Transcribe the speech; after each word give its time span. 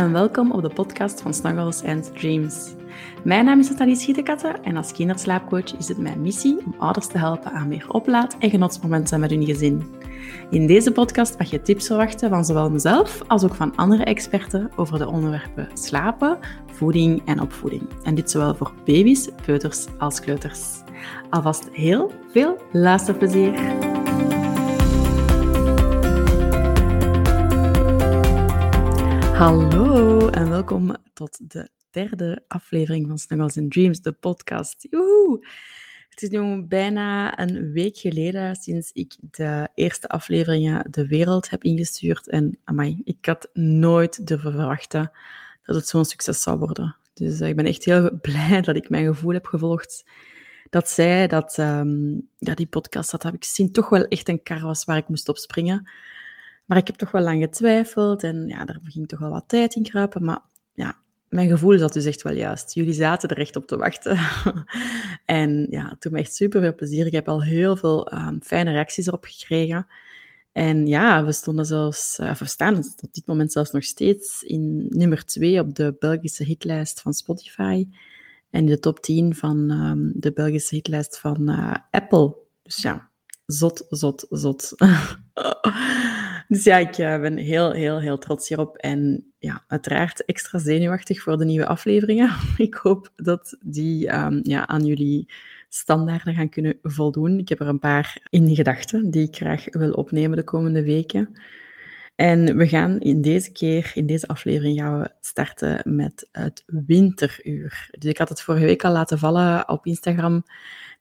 en 0.00 0.12
welkom 0.12 0.52
op 0.52 0.62
de 0.62 0.68
podcast 0.68 1.20
van 1.20 1.34
Snuggles 1.34 1.84
and 1.84 2.18
Dreams. 2.18 2.74
Mijn 3.24 3.44
naam 3.44 3.58
is 3.58 3.68
Nathalie 3.68 3.96
Schietekatten 3.96 4.64
en 4.64 4.76
als 4.76 4.92
kinderslaapcoach 4.92 5.76
is 5.78 5.88
het 5.88 5.98
mijn 5.98 6.22
missie 6.22 6.58
om 6.64 6.74
ouders 6.78 7.06
te 7.06 7.18
helpen 7.18 7.52
aan 7.52 7.68
meer 7.68 7.84
oplaad- 7.88 8.36
en 8.38 8.50
genotsmomenten 8.50 9.20
met 9.20 9.30
hun 9.30 9.44
gezin. 9.44 9.84
In 10.50 10.66
deze 10.66 10.92
podcast 10.92 11.38
mag 11.38 11.50
je 11.50 11.62
tips 11.62 11.86
verwachten 11.86 12.28
van 12.28 12.44
zowel 12.44 12.70
mezelf 12.70 13.22
als 13.26 13.44
ook 13.44 13.54
van 13.54 13.76
andere 13.76 14.04
experten 14.04 14.70
over 14.76 14.98
de 14.98 15.08
onderwerpen 15.08 15.68
slapen, 15.74 16.38
voeding 16.66 17.22
en 17.24 17.40
opvoeding. 17.40 17.82
En 18.02 18.14
dit 18.14 18.30
zowel 18.30 18.54
voor 18.54 18.72
baby's, 18.84 19.28
peuters 19.44 19.86
als 19.98 20.20
kleuters. 20.20 20.82
Alvast 21.30 21.68
heel 21.72 22.12
veel 22.32 22.56
luisterplezier! 22.72 23.89
Hallo 29.40 30.28
en 30.28 30.48
welkom 30.48 30.96
tot 31.12 31.50
de 31.50 31.68
derde 31.90 32.44
aflevering 32.48 33.06
van 33.06 33.18
Snuggles 33.18 33.58
and 33.58 33.72
Dreams, 33.72 34.00
de 34.00 34.12
podcast. 34.12 34.86
Joehoe! 34.90 35.46
Het 36.08 36.22
is 36.22 36.28
nu 36.28 36.62
bijna 36.62 37.38
een 37.38 37.72
week 37.72 37.96
geleden 37.96 38.56
sinds 38.56 38.90
ik 38.92 39.16
de 39.20 39.68
eerste 39.74 40.08
afleveringen 40.08 40.90
de 40.90 41.06
wereld 41.06 41.50
heb 41.50 41.64
ingestuurd. 41.64 42.28
En 42.28 42.58
amai, 42.64 43.00
ik 43.04 43.26
had 43.26 43.48
nooit 43.52 44.26
durven 44.26 44.52
verwachten 44.52 45.10
dat 45.64 45.76
het 45.76 45.88
zo'n 45.88 46.04
succes 46.04 46.42
zou 46.42 46.58
worden. 46.58 46.96
Dus 47.14 47.40
eh, 47.40 47.48
ik 47.48 47.56
ben 47.56 47.66
echt 47.66 47.84
heel 47.84 48.18
blij 48.22 48.60
dat 48.60 48.76
ik 48.76 48.88
mijn 48.88 49.06
gevoel 49.06 49.32
heb 49.32 49.46
gevolgd. 49.46 50.04
Dat 50.70 50.88
zij 50.88 51.26
dat, 51.26 51.58
um, 51.58 52.28
die 52.38 52.66
podcast, 52.66 53.10
dat 53.10 53.22
heb 53.22 53.34
ik 53.34 53.44
gezien, 53.44 53.72
toch 53.72 53.88
wel 53.88 54.04
echt 54.04 54.28
een 54.28 54.42
kar 54.42 54.60
was 54.60 54.84
waar 54.84 54.96
ik 54.96 55.08
moest 55.08 55.28
op 55.28 55.38
springen. 55.38 55.90
Maar 56.70 56.78
ik 56.78 56.86
heb 56.86 56.96
toch 56.96 57.10
wel 57.10 57.22
lang 57.22 57.42
getwijfeld 57.42 58.22
en 58.22 58.48
ja, 58.48 58.64
daar 58.64 58.78
ging 58.84 59.08
toch 59.08 59.18
wel 59.18 59.30
wat 59.30 59.44
tijd 59.46 59.74
in 59.74 59.82
kruipen. 59.82 60.24
Maar 60.24 60.40
ja, 60.74 60.96
mijn 61.28 61.48
gevoel 61.48 61.72
is 61.72 61.80
dat 61.80 61.92
dus 61.92 62.04
echt 62.04 62.22
wel 62.22 62.32
juist. 62.32 62.74
Jullie 62.74 62.92
zaten 62.92 63.28
er 63.28 63.38
echt 63.38 63.56
op 63.56 63.66
te 63.66 63.76
wachten. 63.76 64.18
en 65.24 65.66
ja, 65.70 65.96
doet 65.98 66.12
me 66.12 66.18
echt 66.18 66.34
super 66.34 66.60
veel 66.60 66.74
plezier. 66.74 67.06
Ik 67.06 67.12
heb 67.12 67.28
al 67.28 67.42
heel 67.42 67.76
veel 67.76 68.12
um, 68.12 68.42
fijne 68.42 68.70
reacties 68.70 69.06
erop 69.06 69.24
gekregen. 69.24 69.86
En 70.52 70.86
ja, 70.86 71.24
we 71.24 71.32
stonden 71.32 71.66
zelfs, 71.66 72.18
uh, 72.20 72.34
we 72.34 72.44
staan 72.44 72.76
op 72.76 73.12
dit 73.12 73.26
moment 73.26 73.52
zelfs 73.52 73.70
nog 73.70 73.84
steeds 73.84 74.42
in 74.42 74.86
nummer 74.88 75.24
2 75.24 75.60
op 75.60 75.74
de 75.74 75.96
Belgische 75.98 76.44
hitlijst 76.44 77.00
van 77.00 77.12
Spotify. 77.12 77.86
En 78.50 78.60
in 78.60 78.66
de 78.66 78.78
top 78.78 79.00
10 79.00 79.34
van 79.34 79.70
um, 79.70 80.12
de 80.14 80.32
Belgische 80.32 80.74
hitlijst 80.74 81.18
van 81.18 81.50
uh, 81.50 81.74
Apple. 81.90 82.36
Dus 82.62 82.76
ja, 82.76 83.10
zot, 83.46 83.86
zot, 83.88 84.26
zot. 84.28 84.74
Dus 86.50 86.64
ja, 86.64 86.76
ik 86.76 86.98
uh, 86.98 87.20
ben 87.20 87.36
heel, 87.36 87.72
heel, 87.72 88.00
heel 88.00 88.18
trots 88.18 88.48
hierop. 88.48 88.76
En 88.76 89.32
ja, 89.38 89.64
uiteraard 89.66 90.24
extra 90.24 90.58
zenuwachtig 90.58 91.22
voor 91.22 91.38
de 91.38 91.44
nieuwe 91.44 91.66
afleveringen. 91.66 92.30
Ik 92.56 92.74
hoop 92.74 93.12
dat 93.16 93.56
die 93.60 94.14
um, 94.14 94.40
ja, 94.42 94.66
aan 94.66 94.84
jullie 94.84 95.32
standaarden 95.68 96.34
gaan 96.34 96.48
kunnen 96.48 96.78
voldoen. 96.82 97.38
Ik 97.38 97.48
heb 97.48 97.60
er 97.60 97.68
een 97.68 97.78
paar 97.78 98.26
in 98.30 98.54
gedachten 98.54 99.10
die 99.10 99.26
ik 99.28 99.36
graag 99.36 99.64
wil 99.70 99.92
opnemen 99.92 100.36
de 100.36 100.44
komende 100.44 100.82
weken. 100.82 101.36
En 102.20 102.56
we 102.56 102.68
gaan 102.68 102.98
in 102.98 103.20
deze 103.20 103.52
keer, 103.52 103.90
in 103.94 104.06
deze 104.06 104.26
aflevering, 104.26 104.78
gaan 104.78 105.00
we 105.00 105.10
starten 105.20 105.96
met 105.96 106.28
het 106.32 106.62
winteruur. 106.66 107.88
Dus 107.98 108.10
ik 108.10 108.18
had 108.18 108.28
het 108.28 108.42
vorige 108.42 108.64
week 108.64 108.84
al 108.84 108.92
laten 108.92 109.18
vallen 109.18 109.68
op 109.68 109.86
Instagram 109.86 110.44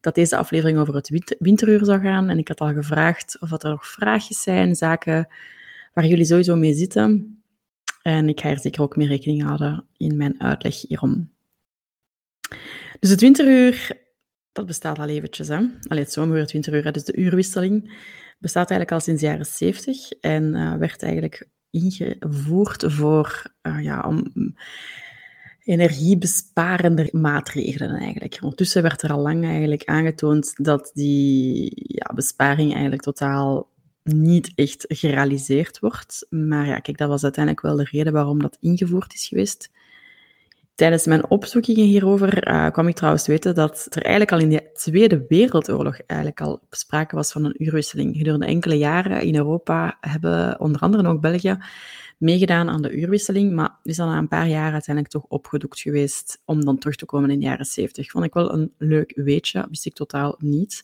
dat 0.01 0.15
deze 0.15 0.37
aflevering 0.37 0.77
over 0.79 0.95
het 0.95 1.35
winteruur 1.39 1.85
zou 1.85 2.01
gaan. 2.01 2.29
En 2.29 2.37
ik 2.37 2.47
had 2.47 2.59
al 2.59 2.73
gevraagd 2.73 3.37
of 3.39 3.63
er 3.63 3.69
nog 3.69 3.87
vraagjes 3.87 4.41
zijn, 4.41 4.75
zaken 4.75 5.27
waar 5.93 6.05
jullie 6.05 6.25
sowieso 6.25 6.55
mee 6.55 6.73
zitten. 6.73 7.41
En 8.01 8.29
ik 8.29 8.39
ga 8.39 8.49
er 8.49 8.59
zeker 8.59 8.81
ook 8.81 8.95
mee 8.95 9.07
rekening 9.07 9.43
houden 9.43 9.85
in 9.97 10.17
mijn 10.17 10.41
uitleg 10.41 10.81
hierom. 10.81 11.31
Dus 12.99 13.09
het 13.09 13.21
winteruur, 13.21 13.91
dat 14.51 14.65
bestaat 14.65 14.99
al 14.99 15.07
eventjes. 15.07 15.47
Hè? 15.47 15.55
Allee, 15.87 16.03
het 16.03 16.13
zomeruur, 16.13 16.41
het 16.41 16.51
winteruur, 16.51 16.91
dus 16.91 17.03
de 17.03 17.15
uurwisseling, 17.15 17.91
bestaat 18.39 18.69
eigenlijk 18.69 18.91
al 18.91 18.99
sinds 18.99 19.21
de 19.21 19.27
jaren 19.27 19.45
70 19.45 20.09
en 20.11 20.43
uh, 20.43 20.75
werd 20.75 21.03
eigenlijk 21.03 21.47
ingevoerd 21.69 22.83
voor, 22.87 23.43
uh, 23.61 23.83
ja, 23.83 24.01
om 24.01 24.31
energiebesparende 25.63 27.09
maatregelen 27.11 27.95
eigenlijk. 27.95 28.37
Ondertussen 28.41 28.81
werd 28.81 29.01
er 29.01 29.11
al 29.11 29.21
lang 29.21 29.45
eigenlijk 29.45 29.83
aangetoond 29.85 30.53
dat 30.55 30.91
die 30.93 31.71
ja, 31.75 32.13
besparing 32.13 32.71
eigenlijk 32.71 33.01
totaal 33.01 33.69
niet 34.03 34.51
echt 34.55 34.85
gerealiseerd 34.87 35.79
wordt. 35.79 36.25
Maar 36.29 36.67
ja, 36.67 36.79
kijk, 36.79 36.97
dat 36.97 37.09
was 37.09 37.23
uiteindelijk 37.23 37.65
wel 37.65 37.75
de 37.75 37.87
reden 37.91 38.13
waarom 38.13 38.41
dat 38.41 38.57
ingevoerd 38.59 39.13
is 39.13 39.27
geweest. 39.27 39.69
Tijdens 40.79 41.05
mijn 41.05 41.29
opzoekingen 41.29 41.85
hierover 41.85 42.47
uh, 42.47 42.69
kwam 42.69 42.87
ik 42.87 42.95
trouwens 42.95 43.27
weten 43.27 43.55
dat 43.55 43.87
er 43.89 44.01
eigenlijk 44.01 44.31
al 44.31 44.39
in 44.39 44.49
de 44.49 44.69
Tweede 44.73 45.25
Wereldoorlog 45.27 45.99
eigenlijk 46.05 46.41
al 46.41 46.61
sprake 46.69 47.15
was 47.15 47.31
van 47.31 47.45
een 47.45 47.63
uurwisseling. 47.63 48.15
Gedurende 48.17 48.45
enkele 48.45 48.77
jaren 48.77 49.21
in 49.21 49.35
Europa 49.35 49.97
hebben 49.99 50.59
onder 50.59 50.81
andere 50.81 51.07
ook 51.07 51.21
België 51.21 51.57
meegedaan 52.17 52.69
aan 52.69 52.81
de 52.81 52.91
uurwisseling, 52.91 53.53
maar 53.53 53.79
is 53.83 53.95
dan 53.95 54.07
na 54.07 54.17
een 54.17 54.27
paar 54.27 54.47
jaar 54.47 54.71
uiteindelijk 54.71 55.13
toch 55.13 55.25
opgedoekt 55.27 55.79
geweest 55.79 56.41
om 56.45 56.65
dan 56.65 56.77
terug 56.77 56.95
te 56.95 57.05
komen 57.05 57.29
in 57.29 57.39
de 57.39 57.45
jaren 57.45 57.65
70. 57.65 58.11
Vond 58.11 58.25
ik 58.25 58.33
wel 58.33 58.53
een 58.53 58.73
leuk 58.77 59.11
weetje, 59.15 59.67
wist 59.69 59.85
ik 59.85 59.93
totaal 59.93 60.35
niet. 60.37 60.83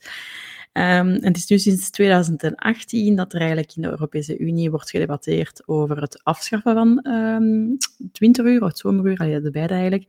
Um, 0.78 1.18
het 1.24 1.38
is 1.38 1.48
nu 1.48 1.60
sinds 1.60 1.90
2018 1.90 3.16
dat 3.16 3.34
er 3.34 3.40
eigenlijk 3.40 3.76
in 3.76 3.82
de 3.82 3.90
Europese 3.90 4.38
Unie 4.38 4.70
wordt 4.70 4.90
gedebatteerd 4.90 5.68
over 5.68 6.02
het 6.02 6.24
afschaffen 6.24 6.74
van 6.74 7.08
um, 7.08 7.78
het 7.98 8.20
winteruur 8.20 8.62
of 8.62 8.68
het 8.68 8.78
zomeruur, 8.78 9.18
allee, 9.18 9.42
de 9.42 9.52
beide 9.52 9.74
eigenlijk. 9.74 10.06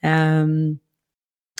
Um, 0.00 0.80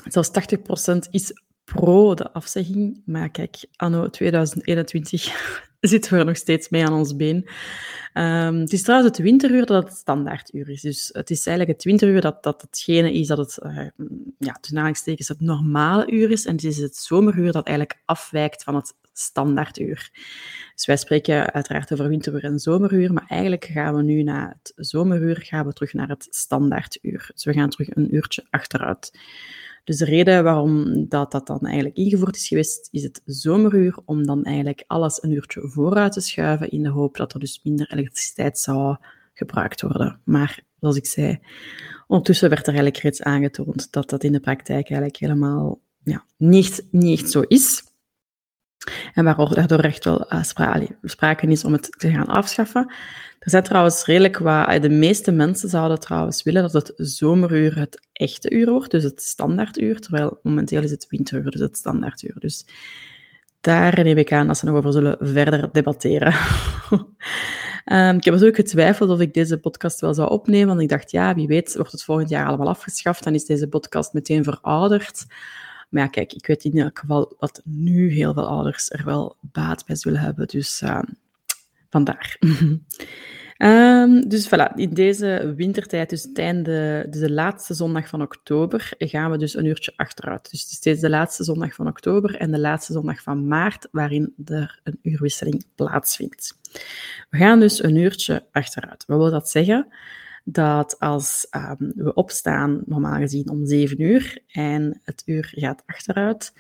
zelfs 0.08 0.30
80% 0.30 1.10
is 1.10 1.32
pro 1.64 2.14
de 2.14 2.32
afzegging, 2.32 3.02
maar 3.04 3.30
kijk, 3.30 3.64
anno 3.76 4.10
2021 4.10 5.68
zitten 5.86 6.12
we 6.12 6.18
er 6.18 6.24
nog 6.24 6.36
steeds 6.36 6.68
mee 6.68 6.86
aan 6.86 6.92
ons 6.92 7.16
been. 7.16 7.48
Um, 8.14 8.60
het 8.60 8.72
is 8.72 8.82
trouwens 8.82 9.16
het 9.16 9.26
winteruur 9.26 9.66
dat 9.66 9.84
het 9.84 9.92
standaarduur 9.92 10.68
is. 10.68 10.80
Dus 10.80 11.10
het 11.12 11.30
is 11.30 11.46
eigenlijk 11.46 11.76
het 11.78 11.86
winteruur 11.86 12.20
dat, 12.20 12.42
dat 12.42 12.62
hetgene 12.62 13.12
is 13.12 13.26
dat 13.26 13.38
het, 13.38 13.58
uh, 13.62 13.86
ja, 14.38 14.52
tussen 14.60 15.14
het 15.16 15.40
normale 15.40 16.10
uur 16.10 16.30
is. 16.30 16.46
En 16.46 16.52
het 16.52 16.64
is 16.64 16.78
het 16.78 16.96
zomeruur 16.96 17.52
dat 17.52 17.66
eigenlijk 17.66 18.00
afwijkt 18.04 18.62
van 18.62 18.74
het 18.74 18.94
standaarduur. 19.12 20.10
Dus 20.74 20.86
wij 20.86 20.96
spreken 20.96 21.52
uiteraard 21.52 21.92
over 21.92 22.08
winteruur 22.08 22.44
en 22.44 22.58
zomeruur, 22.58 23.12
maar 23.12 23.26
eigenlijk 23.28 23.64
gaan 23.64 23.94
we 23.94 24.02
nu 24.02 24.22
na 24.22 24.48
het 24.48 24.72
zomeruur 24.76 25.42
gaan 25.42 25.66
we 25.66 25.72
terug 25.72 25.92
naar 25.92 26.08
het 26.08 26.26
standaarduur. 26.30 27.30
Dus 27.32 27.44
we 27.44 27.52
gaan 27.52 27.70
terug 27.70 27.96
een 27.96 28.14
uurtje 28.14 28.46
achteruit. 28.50 29.18
Dus 29.86 29.96
de 29.96 30.04
reden 30.04 30.44
waarom 30.44 31.04
dat, 31.08 31.32
dat 31.32 31.46
dan 31.46 31.60
eigenlijk 31.60 31.96
ingevoerd 31.96 32.36
is 32.36 32.48
geweest, 32.48 32.88
is 32.90 33.02
het 33.02 33.22
zomeruur, 33.24 33.98
om 34.04 34.26
dan 34.26 34.44
eigenlijk 34.44 34.84
alles 34.86 35.22
een 35.22 35.30
uurtje 35.30 35.68
vooruit 35.68 36.12
te 36.12 36.20
schuiven 36.20 36.70
in 36.70 36.82
de 36.82 36.88
hoop 36.88 37.16
dat 37.16 37.34
er 37.34 37.40
dus 37.40 37.60
minder 37.62 37.92
elektriciteit 37.92 38.58
zou 38.58 38.96
gebruikt 39.34 39.82
worden. 39.82 40.20
Maar 40.24 40.62
zoals 40.80 40.96
ik 40.96 41.06
zei, 41.06 41.38
ondertussen 42.06 42.48
werd 42.48 42.66
er 42.66 42.74
eigenlijk 42.74 43.02
reeds 43.02 43.22
aangetoond 43.22 43.92
dat 43.92 44.10
dat 44.10 44.24
in 44.24 44.32
de 44.32 44.40
praktijk 44.40 44.90
eigenlijk 44.90 45.16
helemaal 45.16 45.80
ja, 46.04 46.24
niet, 46.36 46.86
niet 46.90 47.30
zo 47.30 47.40
is. 47.40 47.82
En 49.14 49.24
waardoor 49.24 49.54
daardoor 49.54 49.78
echt 49.78 50.04
wel 50.04 50.26
uh, 50.32 50.42
sprake 51.02 51.46
is 51.46 51.64
om 51.64 51.72
het 51.72 51.88
te 51.98 52.10
gaan 52.10 52.26
afschaffen. 52.26 52.92
Er 53.38 53.50
zijn 53.50 53.62
trouwens 53.62 54.04
redelijk 54.04 54.38
wat... 54.38 54.68
Eh, 54.68 54.80
de 54.80 54.88
meeste 54.88 55.32
mensen 55.32 55.68
zouden 55.68 56.00
trouwens 56.00 56.42
willen 56.42 56.62
dat 56.62 56.72
het 56.72 56.92
zomeruur 56.96 57.78
het 57.78 58.06
echte 58.12 58.50
uur 58.50 58.70
wordt, 58.70 58.90
dus 58.90 59.02
het 59.02 59.22
standaarduur, 59.22 60.00
terwijl 60.00 60.38
momenteel 60.42 60.82
is 60.82 60.90
het 60.90 61.06
winteruur, 61.08 61.50
dus 61.50 61.60
het 61.60 61.76
standaarduur. 61.76 62.34
Dus 62.38 62.66
daar 63.60 64.04
neem 64.04 64.18
ik 64.18 64.32
aan 64.32 64.46
dat 64.46 64.58
ze 64.58 64.64
nog 64.64 64.76
over 64.76 64.92
zullen 64.92 65.16
verder 65.20 65.72
debatteren. 65.72 66.34
um, 66.90 68.16
ik 68.16 68.24
heb 68.24 68.34
natuurlijk 68.34 68.56
getwijfeld 68.56 69.10
of 69.10 69.20
ik 69.20 69.34
deze 69.34 69.58
podcast 69.58 70.00
wel 70.00 70.14
zou 70.14 70.30
opnemen, 70.30 70.68
want 70.68 70.80
ik 70.80 70.88
dacht, 70.88 71.10
ja, 71.10 71.34
wie 71.34 71.46
weet 71.46 71.76
wordt 71.76 71.92
het 71.92 72.04
volgend 72.04 72.28
jaar 72.28 72.46
allemaal 72.46 72.68
afgeschaft, 72.68 73.24
dan 73.24 73.34
is 73.34 73.44
deze 73.44 73.68
podcast 73.68 74.12
meteen 74.12 74.44
verouderd. 74.44 75.26
Maar 75.88 76.02
ja, 76.02 76.08
kijk, 76.08 76.32
ik 76.32 76.46
weet 76.46 76.64
in 76.64 76.78
elk 76.78 76.98
geval 76.98 77.34
dat 77.38 77.60
nu 77.64 78.10
heel 78.10 78.34
veel 78.34 78.46
ouders 78.46 78.90
er 78.90 79.04
wel 79.04 79.36
baat 79.40 79.86
bij 79.86 79.96
zullen 79.96 80.20
hebben, 80.20 80.46
dus 80.46 80.82
uh, 80.82 81.02
vandaar. 81.90 82.36
Um, 83.58 84.28
dus 84.28 84.46
voilà, 84.46 84.74
in 84.74 84.94
deze 84.94 85.52
wintertijd, 85.56 86.10
dus 86.10 86.22
het 86.22 86.64
dus 87.12 87.20
de 87.20 87.32
laatste 87.32 87.74
zondag 87.74 88.08
van 88.08 88.22
oktober, 88.22 88.92
gaan 88.98 89.30
we 89.30 89.38
dus 89.38 89.54
een 89.54 89.64
uurtje 89.64 89.92
achteruit. 89.96 90.50
Dus 90.50 90.60
het 90.60 90.70
is 90.70 90.76
steeds 90.76 91.00
de 91.00 91.10
laatste 91.10 91.44
zondag 91.44 91.74
van 91.74 91.88
oktober 91.88 92.36
en 92.36 92.50
de 92.50 92.58
laatste 92.58 92.92
zondag 92.92 93.22
van 93.22 93.48
maart, 93.48 93.88
waarin 93.90 94.34
er 94.44 94.80
een 94.84 94.98
uurwisseling 95.02 95.64
plaatsvindt. 95.74 96.58
We 97.30 97.38
gaan 97.38 97.60
dus 97.60 97.82
een 97.82 97.96
uurtje 97.96 98.44
achteruit. 98.52 99.04
Wat 99.06 99.18
wil 99.18 99.30
dat 99.30 99.50
zeggen? 99.50 99.88
Dat 100.48 100.98
als 100.98 101.46
um, 101.50 101.92
we 101.96 102.14
opstaan, 102.14 102.82
normaal 102.84 103.18
gezien 103.18 103.50
om 103.50 103.66
7 103.66 104.02
uur, 104.02 104.38
en 104.46 105.00
het 105.02 105.22
uur 105.24 105.52
gaat 105.54 105.82
achteruit, 105.86 106.52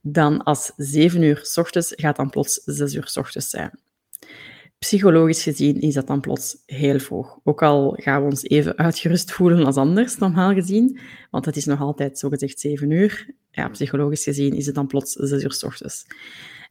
dan 0.00 0.42
als 0.42 0.72
7 0.76 1.22
uur 1.22 1.40
s 1.42 1.56
ochtends 1.56 1.92
gaat 1.96 2.16
dan 2.16 2.30
plots 2.30 2.54
6 2.64 2.94
uur 2.94 3.06
s 3.06 3.16
ochtends 3.16 3.50
zijn. 3.50 3.70
Psychologisch 4.78 5.42
gezien 5.42 5.80
is 5.80 5.94
dat 5.94 6.06
dan 6.06 6.20
plots 6.20 6.56
heel 6.66 6.98
vroeg. 6.98 7.38
Ook 7.44 7.62
al 7.62 7.96
gaan 8.00 8.22
we 8.22 8.28
ons 8.28 8.42
even 8.42 8.76
uitgerust 8.76 9.32
voelen 9.32 9.64
als 9.64 9.76
anders, 9.76 10.18
normaal 10.18 10.54
gezien. 10.54 10.98
Want 11.30 11.44
het 11.44 11.56
is 11.56 11.64
nog 11.64 11.80
altijd 11.80 12.18
zogezegd 12.18 12.60
7 12.60 12.90
uur. 12.90 13.34
Ja, 13.50 13.68
psychologisch 13.68 14.24
gezien 14.24 14.54
is 14.54 14.66
het 14.66 14.74
dan 14.74 14.86
plots 14.86 15.12
6 15.12 15.42
uur 15.42 15.52
s 15.52 15.62
ochtends. 15.62 16.06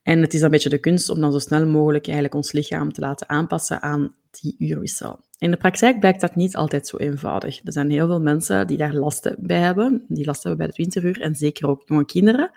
En 0.03 0.21
het 0.21 0.33
is 0.33 0.41
een 0.41 0.49
beetje 0.49 0.69
de 0.69 0.77
kunst 0.77 1.09
om 1.09 1.19
dan 1.19 1.31
zo 1.31 1.39
snel 1.39 1.67
mogelijk 1.67 2.05
eigenlijk 2.05 2.35
ons 2.35 2.51
lichaam 2.51 2.93
te 2.93 3.01
laten 3.01 3.29
aanpassen 3.29 3.81
aan 3.81 4.15
die 4.41 4.55
uurwissel. 4.57 5.19
In 5.37 5.51
de 5.51 5.57
praktijk 5.57 5.99
blijkt 5.99 6.21
dat 6.21 6.35
niet 6.35 6.55
altijd 6.55 6.87
zo 6.87 6.97
eenvoudig. 6.97 7.61
Er 7.63 7.71
zijn 7.71 7.89
heel 7.89 8.07
veel 8.07 8.21
mensen 8.21 8.67
die 8.67 8.77
daar 8.77 8.93
last 8.93 9.35
bij 9.37 9.59
hebben, 9.59 10.05
die 10.07 10.25
last 10.25 10.43
hebben 10.43 10.57
bij 10.57 10.67
het 10.67 10.77
winteruur, 10.77 11.21
en 11.21 11.35
zeker 11.35 11.67
ook 11.67 11.81
jonge 11.85 12.05
kinderen. 12.05 12.51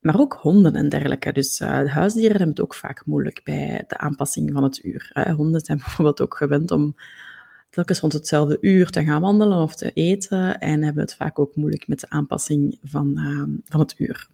Maar 0.00 0.20
ook 0.20 0.38
honden 0.40 0.74
en 0.74 0.88
dergelijke. 0.88 1.32
Dus 1.32 1.56
de 1.56 1.64
huisdieren 1.90 2.36
hebben 2.36 2.48
het 2.48 2.60
ook 2.60 2.74
vaak 2.74 3.06
moeilijk 3.06 3.40
bij 3.44 3.84
de 3.88 3.98
aanpassing 3.98 4.52
van 4.52 4.62
het 4.62 4.84
uur. 4.84 5.10
honden 5.36 5.60
zijn 5.60 5.78
bijvoorbeeld 5.84 6.20
ook 6.20 6.36
gewend 6.36 6.70
om 6.70 6.96
telkens 7.70 8.00
rond 8.00 8.12
hetzelfde 8.12 8.58
uur 8.60 8.90
te 8.90 9.04
gaan 9.04 9.20
wandelen 9.20 9.58
of 9.58 9.74
te 9.74 9.92
eten 9.92 10.58
en 10.58 10.82
hebben 10.82 11.02
het 11.02 11.14
vaak 11.14 11.38
ook 11.38 11.56
moeilijk 11.56 11.88
met 11.88 12.00
de 12.00 12.10
aanpassing 12.10 12.78
van, 12.82 13.18
uh, 13.18 13.60
van 13.64 13.80
het 13.80 13.94
uur. 13.98 14.28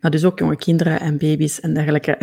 Maar 0.00 0.10
dus 0.10 0.24
ook 0.24 0.38
jonge 0.38 0.56
kinderen 0.56 1.00
en 1.00 1.18
baby's 1.18 1.60
en 1.60 1.74
dergelijke. 1.74 2.16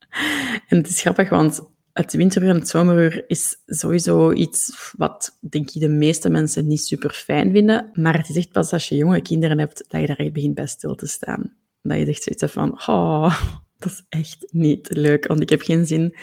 en 0.68 0.76
het 0.76 0.88
is 0.88 1.00
grappig, 1.00 1.28
want 1.28 1.62
het 1.96 2.12
winteruur 2.12 2.50
en 2.50 2.58
het 2.58 2.68
zomeruur 2.68 3.24
is 3.26 3.56
sowieso 3.66 4.32
iets 4.32 4.92
wat, 4.96 5.38
denk 5.40 5.70
ik, 5.70 5.80
de 5.80 5.88
meeste 5.88 6.30
mensen 6.30 6.66
niet 6.66 6.80
super 6.80 7.10
fijn 7.10 7.52
vinden. 7.52 7.90
Maar 7.92 8.16
het 8.16 8.28
is 8.28 8.36
echt 8.36 8.52
pas 8.52 8.72
als 8.72 8.88
je 8.88 8.96
jonge 8.96 9.22
kinderen 9.22 9.58
hebt, 9.58 9.84
dat 9.88 10.00
je 10.00 10.06
daar 10.06 10.16
echt 10.16 10.32
begint 10.32 10.54
bij 10.54 10.66
stil 10.66 10.94
te 10.94 11.06
staan. 11.06 11.52
Dat 11.82 11.98
je 11.98 12.06
echt 12.06 12.22
zoiets 12.22 12.52
van, 12.52 12.72
oh, 12.86 13.42
dat 13.78 13.92
is 13.92 14.04
echt 14.08 14.46
niet 14.50 14.88
leuk. 14.90 15.26
Want 15.26 15.40
ik 15.40 15.48
heb 15.48 15.60
geen 15.62 15.86
zin 15.86 16.16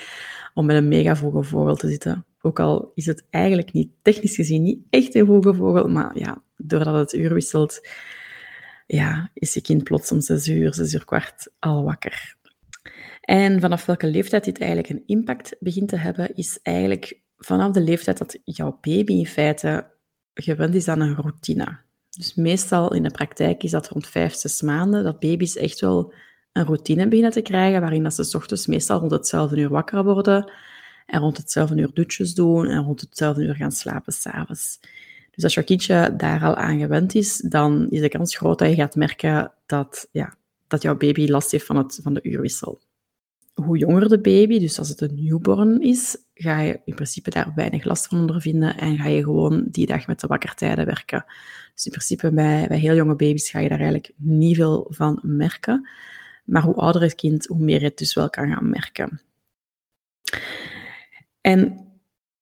om 0.53 0.65
met 0.65 0.75
een 0.75 0.87
mega 0.87 1.15
vroege 1.15 1.43
vogel 1.43 1.75
te 1.75 1.89
zitten. 1.89 2.25
Ook 2.41 2.59
al 2.59 2.91
is 2.95 3.05
het 3.05 3.23
eigenlijk 3.29 3.73
niet, 3.73 3.91
technisch 4.01 4.35
gezien, 4.35 4.63
niet 4.63 4.79
echt 4.89 5.15
een 5.15 5.25
vroege 5.25 5.53
vogel. 5.53 5.87
Maar 5.87 6.19
ja, 6.19 6.41
doordat 6.57 6.95
het 6.95 7.13
uur 7.13 7.33
wisselt, 7.33 7.87
ja, 8.87 9.31
is 9.33 9.53
je 9.53 9.61
kind 9.61 9.83
plots 9.83 10.11
om 10.11 10.21
zes 10.21 10.47
uur, 10.47 10.73
zes 10.73 10.93
uur 10.93 11.05
kwart 11.05 11.51
al 11.59 11.83
wakker. 11.83 12.35
En 13.23 13.59
vanaf 13.59 13.85
welke 13.85 14.07
leeftijd 14.07 14.43
dit 14.43 14.59
eigenlijk 14.59 14.89
een 14.89 15.03
impact 15.05 15.55
begint 15.59 15.89
te 15.89 15.95
hebben, 15.95 16.35
is 16.35 16.59
eigenlijk 16.61 17.21
vanaf 17.37 17.71
de 17.71 17.81
leeftijd 17.81 18.17
dat 18.17 18.37
jouw 18.43 18.77
baby 18.81 19.13
in 19.13 19.25
feite 19.25 19.91
gewend 20.33 20.75
is 20.75 20.87
aan 20.87 20.99
een 20.99 21.15
routine. 21.15 21.77
Dus 22.09 22.35
meestal 22.35 22.93
in 22.93 23.03
de 23.03 23.11
praktijk 23.11 23.63
is 23.63 23.71
dat 23.71 23.87
rond 23.87 24.07
vijf, 24.07 24.33
zes 24.33 24.61
maanden 24.61 25.03
dat 25.03 25.19
baby's 25.19 25.55
echt 25.55 25.79
wel 25.79 26.13
een 26.51 26.65
routine 26.65 27.07
beginnen 27.07 27.31
te 27.31 27.41
krijgen, 27.41 27.81
waarin 27.81 28.03
dat 28.03 28.13
ze 28.13 28.37
ochtends 28.37 28.67
meestal 28.67 28.99
rond 28.99 29.11
hetzelfde 29.11 29.57
uur 29.57 29.69
wakker 29.69 30.03
worden 30.03 30.51
en 31.05 31.19
rond 31.19 31.37
hetzelfde 31.37 31.75
uur 31.75 31.91
dutjes 31.93 32.33
doen 32.33 32.67
en 32.67 32.83
rond 32.83 33.01
hetzelfde 33.01 33.43
uur 33.43 33.55
gaan 33.55 33.71
slapen 33.71 34.13
s'avonds. 34.13 34.79
Dus 35.31 35.43
als 35.43 35.53
je 35.53 35.63
kindje 35.63 36.13
daar 36.17 36.43
al 36.43 36.55
aan 36.55 36.79
gewend 36.79 37.15
is, 37.15 37.37
dan 37.37 37.89
is 37.89 38.01
de 38.01 38.09
kans 38.09 38.37
groot 38.37 38.59
dat 38.59 38.69
je 38.69 38.75
gaat 38.75 38.95
merken 38.95 39.51
dat, 39.65 40.07
ja, 40.11 40.35
dat 40.67 40.81
jouw 40.81 40.97
baby 40.97 41.27
last 41.27 41.51
heeft 41.51 41.65
van, 41.65 41.77
het, 41.77 41.99
van 42.03 42.13
de 42.13 42.23
uurwissel 42.23 42.79
hoe 43.53 43.77
jonger 43.77 44.09
de 44.09 44.19
baby, 44.19 44.59
dus 44.59 44.79
als 44.79 44.89
het 44.89 45.01
een 45.01 45.23
newborn 45.23 45.81
is, 45.81 46.17
ga 46.33 46.59
je 46.59 46.81
in 46.85 46.95
principe 46.95 47.29
daar 47.29 47.51
weinig 47.55 47.83
last 47.83 48.07
van 48.07 48.19
ondervinden 48.19 48.77
en 48.77 48.97
ga 48.97 49.07
je 49.07 49.23
gewoon 49.23 49.65
die 49.71 49.85
dag 49.85 50.07
met 50.07 50.19
de 50.19 50.27
wakkertijden 50.27 50.85
werken. 50.85 51.25
Dus 51.73 51.85
in 51.85 51.91
principe 51.91 52.31
bij, 52.31 52.67
bij 52.67 52.79
heel 52.79 52.95
jonge 52.95 53.15
baby's 53.15 53.49
ga 53.49 53.59
je 53.59 53.69
daar 53.69 53.79
eigenlijk 53.79 54.13
niet 54.15 54.55
veel 54.55 54.87
van 54.89 55.19
merken. 55.21 55.89
Maar 56.45 56.61
hoe 56.61 56.75
ouder 56.75 57.01
het 57.01 57.15
kind, 57.15 57.45
hoe 57.45 57.59
meer 57.59 57.79
je 57.79 57.85
het 57.85 57.97
dus 57.97 58.13
wel 58.13 58.29
kan 58.29 58.53
gaan 58.53 58.69
merken. 58.69 59.21
En 61.41 61.87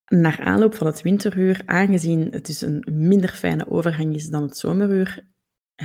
naar 0.05 0.39
aanloop 0.39 0.75
van 0.75 0.87
het 0.87 1.01
winteruur, 1.01 1.61
aangezien 1.65 2.27
het 2.31 2.45
dus 2.45 2.61
een 2.61 2.87
minder 2.91 3.29
fijne 3.29 3.69
overgang 3.69 4.15
is 4.15 4.29
dan 4.29 4.41
het 4.41 4.57
zomeruur, 4.57 5.30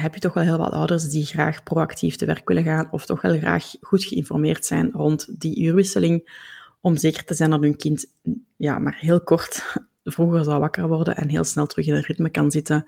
heb 0.00 0.14
je 0.14 0.20
toch 0.20 0.34
wel 0.34 0.44
heel 0.44 0.58
wat 0.58 0.72
ouders 0.72 1.08
die 1.08 1.24
graag 1.24 1.62
proactief 1.62 2.16
te 2.16 2.26
werk 2.26 2.48
willen 2.48 2.64
gaan 2.64 2.88
of 2.90 3.06
toch 3.06 3.20
wel 3.20 3.38
graag 3.38 3.74
goed 3.80 4.04
geïnformeerd 4.04 4.66
zijn 4.66 4.90
rond 4.92 5.40
die 5.40 5.60
uurwisseling, 5.60 6.44
om 6.80 6.96
zeker 6.96 7.24
te 7.24 7.34
zijn 7.34 7.50
dat 7.50 7.60
hun 7.60 7.76
kind 7.76 8.06
ja, 8.56 8.78
maar 8.78 8.96
heel 9.00 9.20
kort 9.20 9.76
vroeger 10.04 10.44
zal 10.44 10.60
wakker 10.60 10.88
worden 10.88 11.16
en 11.16 11.28
heel 11.28 11.44
snel 11.44 11.66
terug 11.66 11.86
in 11.86 11.94
een 11.94 12.02
ritme 12.02 12.30
kan 12.30 12.50
zitten, 12.50 12.86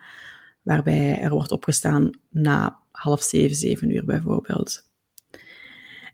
waarbij 0.62 1.20
er 1.20 1.30
wordt 1.30 1.52
opgestaan 1.52 2.10
na 2.28 2.78
half 2.90 3.22
zeven, 3.22 3.56
zeven 3.56 3.90
uur 3.90 4.04
bijvoorbeeld. 4.04 4.86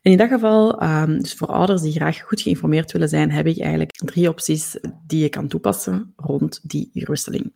In 0.02 0.16
dat 0.16 0.28
geval, 0.28 0.82
um, 0.82 1.18
dus 1.18 1.34
voor 1.34 1.48
ouders 1.48 1.82
die 1.82 1.92
graag 1.92 2.22
goed 2.22 2.40
geïnformeerd 2.40 2.92
willen 2.92 3.08
zijn, 3.08 3.30
heb 3.30 3.46
ik 3.46 3.60
eigenlijk 3.60 3.92
drie 3.92 4.28
opties 4.28 4.78
die 5.06 5.22
je 5.22 5.28
kan 5.28 5.48
toepassen 5.48 6.12
rond 6.16 6.60
die 6.62 6.90
uurwisseling. 6.92 7.52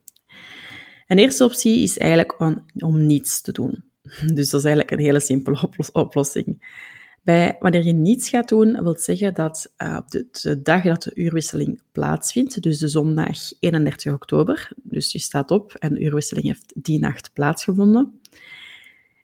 Een 1.09 1.19
eerste 1.19 1.45
optie 1.45 1.83
is 1.83 1.99
eigenlijk 1.99 2.41
om, 2.41 2.65
om 2.79 3.07
niets 3.07 3.41
te 3.41 3.53
doen. 3.53 3.85
Dus 4.35 4.51
dat 4.51 4.61
is 4.61 4.67
eigenlijk 4.67 4.91
een 4.91 5.05
hele 5.05 5.21
simpele 5.21 5.71
oplossing. 5.93 6.77
Bij, 7.23 7.57
wanneer 7.61 7.85
je 7.85 7.93
niets 7.93 8.29
gaat 8.29 8.49
doen, 8.49 8.83
wil 8.83 8.97
zeggen 8.99 9.35
dat 9.35 9.73
uh, 9.79 9.99
op 9.99 10.11
de, 10.11 10.63
dag 10.63 10.83
dat 10.83 11.03
de 11.03 11.11
uurwisseling 11.15 11.83
plaatsvindt, 11.93 12.63
dus 12.63 12.79
de 12.79 12.89
zondag 12.89 13.39
31 13.61 14.13
oktober, 14.13 14.71
dus 14.77 15.13
je 15.13 15.19
staat 15.19 15.51
op 15.51 15.75
en 15.75 15.95
de 15.95 16.01
uurwisseling 16.01 16.47
heeft 16.47 16.73
die 16.75 16.99
nacht 16.99 17.31
plaatsgevonden, 17.33 18.21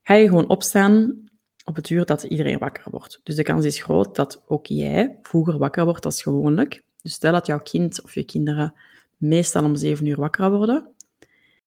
ga 0.03 0.15
je 0.15 0.29
gewoon 0.29 0.49
opstaan 0.49 1.25
op 1.65 1.77
het 1.77 1.91
uur 1.91 2.05
dat 2.05 2.23
iedereen 2.23 2.59
wakker 2.59 2.91
wordt. 2.91 3.21
Dus 3.23 3.37
de 3.37 3.43
kans 3.43 3.65
is 3.65 3.83
groot 3.83 4.17
dat 4.17 4.43
ook 4.47 4.67
jij 4.67 5.19
vroeger 5.23 5.59
wakker 5.59 5.85
wordt 5.85 6.05
als 6.05 6.23
gewoonlijk. 6.23 6.83
Dus 7.03 7.13
stel 7.13 7.33
dat 7.33 7.47
jouw 7.47 7.61
kind 7.61 8.03
of 8.03 8.15
je 8.15 8.25
kinderen 8.25 8.75
meestal 9.17 9.65
om 9.65 9.77
7 9.77 10.07
uur 10.07 10.17
wakker 10.17 10.51
worden, 10.51 10.94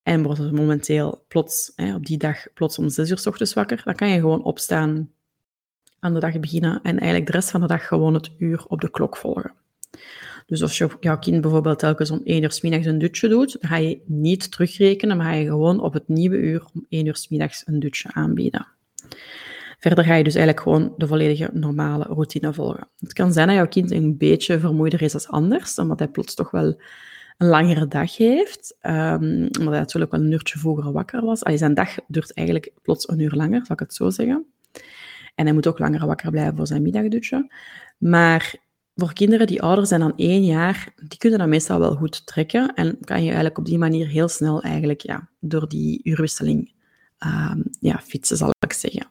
en 0.07 0.24
wordt 0.24 0.39
het 0.39 0.51
momenteel 0.51 1.25
plots, 1.27 1.71
hè, 1.75 1.95
op 1.95 2.06
die 2.06 2.18
dag 2.18 2.54
plots 2.54 2.77
om 2.77 2.89
zes 2.89 3.09
uur 3.09 3.18
s 3.18 3.27
ochtends 3.27 3.54
wakker, 3.54 3.81
dan 3.83 3.95
kan 3.95 4.09
je 4.09 4.19
gewoon 4.19 4.44
opstaan, 4.44 5.12
aan 6.00 6.13
de 6.13 6.19
dag 6.19 6.39
beginnen 6.39 6.80
en 6.83 6.98
eigenlijk 6.98 7.25
de 7.25 7.31
rest 7.31 7.51
van 7.51 7.62
de 7.62 7.68
dag 7.68 7.88
gewoon 7.88 8.13
het 8.13 8.31
uur 8.38 8.65
op 8.68 8.81
de 8.81 8.89
klok 8.89 9.18
volgen. 9.18 9.54
Dus 10.45 10.62
als 10.62 10.77
je 10.77 10.89
jouw 11.00 11.19
kind 11.19 11.42
bijvoorbeeld 11.42 11.80
telkens 11.80 12.12
om 12.12 12.21
één 12.24 12.44
uur 12.44 12.51
s 12.51 12.62
middags 12.62 12.86
een 12.86 12.98
dutje 12.98 13.27
doet, 13.27 13.57
dan 13.62 13.69
ga 13.69 13.77
je 13.77 14.01
niet 14.06 14.51
terugrekenen, 14.51 15.18
maar 15.18 15.25
ga 15.25 15.33
je 15.33 15.45
gewoon 15.45 15.80
op 15.80 15.94
het 15.94 16.07
nieuwe 16.07 16.38
uur 16.38 16.65
om 16.74 16.86
één 16.89 17.06
uur 17.06 17.15
s 17.15 17.27
middags 17.27 17.63
een 17.65 17.80
dutje 17.80 18.13
aanbieden. 18.13 18.68
Verder 19.80 20.04
ga 20.04 20.15
je 20.15 20.24
dus 20.24 20.36
eigenlijk 20.36 20.63
gewoon 20.63 20.94
de 20.98 21.07
volledige 21.07 21.50
normale 21.54 22.04
routine 22.04 22.54
volgen. 22.54 22.87
Het 22.99 23.14
kan 23.14 23.33
zijn 23.33 23.47
dat 23.47 23.56
jouw 23.56 23.68
kind 23.68 23.92
een 23.92 24.18
beetje 24.18 24.59
vermoeider 24.59 25.02
is 25.02 25.14
als 25.14 25.28
anders, 25.28 25.78
omdat 25.78 25.99
hij 25.99 26.07
plots 26.07 26.35
toch 26.35 26.52
wel 26.52 26.81
een 27.37 27.47
langere 27.47 27.87
dag 27.87 28.17
heeft, 28.17 28.77
um, 28.81 29.44
omdat 29.44 29.73
hij 29.73 29.79
natuurlijk 29.79 30.11
wel 30.11 30.21
een 30.21 30.31
uurtje 30.31 30.59
vroeger 30.59 30.91
wakker 30.91 31.25
was. 31.25 31.44
Allee, 31.44 31.57
zijn 31.57 31.73
dag 31.73 31.95
duurt 32.07 32.33
eigenlijk 32.33 32.71
plots 32.81 33.09
een 33.09 33.19
uur 33.19 33.33
langer, 33.33 33.65
zal 33.65 33.75
ik 33.75 33.79
het 33.79 33.94
zo 33.94 34.09
zeggen. 34.09 34.45
En 35.35 35.45
hij 35.45 35.53
moet 35.53 35.67
ook 35.67 35.79
langer 35.79 36.06
wakker 36.06 36.31
blijven 36.31 36.56
voor 36.56 36.67
zijn 36.67 36.81
middagdutje. 36.81 37.51
Maar 37.97 38.56
voor 38.95 39.13
kinderen 39.13 39.47
die 39.47 39.61
ouder 39.61 39.87
zijn 39.87 39.99
dan 39.99 40.13
één 40.15 40.45
jaar, 40.45 40.94
die 40.95 41.17
kunnen 41.17 41.39
dat 41.39 41.47
meestal 41.47 41.79
wel 41.79 41.95
goed 41.95 42.25
trekken. 42.25 42.73
En 42.73 42.97
kan 43.01 43.19
je 43.19 43.25
eigenlijk 43.25 43.57
op 43.57 43.65
die 43.65 43.77
manier 43.77 44.07
heel 44.07 44.27
snel 44.27 44.61
eigenlijk, 44.61 45.01
ja, 45.01 45.29
door 45.39 45.69
die 45.69 45.99
uurwisseling 46.03 46.71
um, 47.25 47.63
ja, 47.79 47.99
fietsen, 47.99 48.37
zal 48.37 48.49
ik 48.59 48.73
zeggen. 48.73 49.07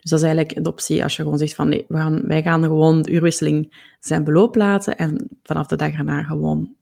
Dus 0.00 0.10
dat 0.10 0.18
is 0.18 0.26
eigenlijk 0.26 0.64
de 0.64 0.70
optie 0.70 1.02
als 1.02 1.16
je 1.16 1.22
gewoon 1.22 1.38
zegt 1.38 1.54
van 1.54 1.68
nee, 1.68 1.84
we 1.88 1.96
gaan, 1.96 2.22
wij 2.26 2.42
gaan 2.42 2.62
gewoon 2.62 3.02
de 3.02 3.10
uurwisseling 3.10 3.84
zijn 4.00 4.24
beloop 4.24 4.54
laten 4.54 4.96
en 4.96 5.28
vanaf 5.42 5.66
de 5.66 5.76
dag 5.76 5.92
erna 5.92 6.22
gewoon 6.22 6.76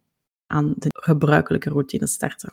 aan 0.46 0.74
de 0.76 0.88
gebruikelijke 0.92 1.70
routine 1.70 2.06
starten. 2.06 2.52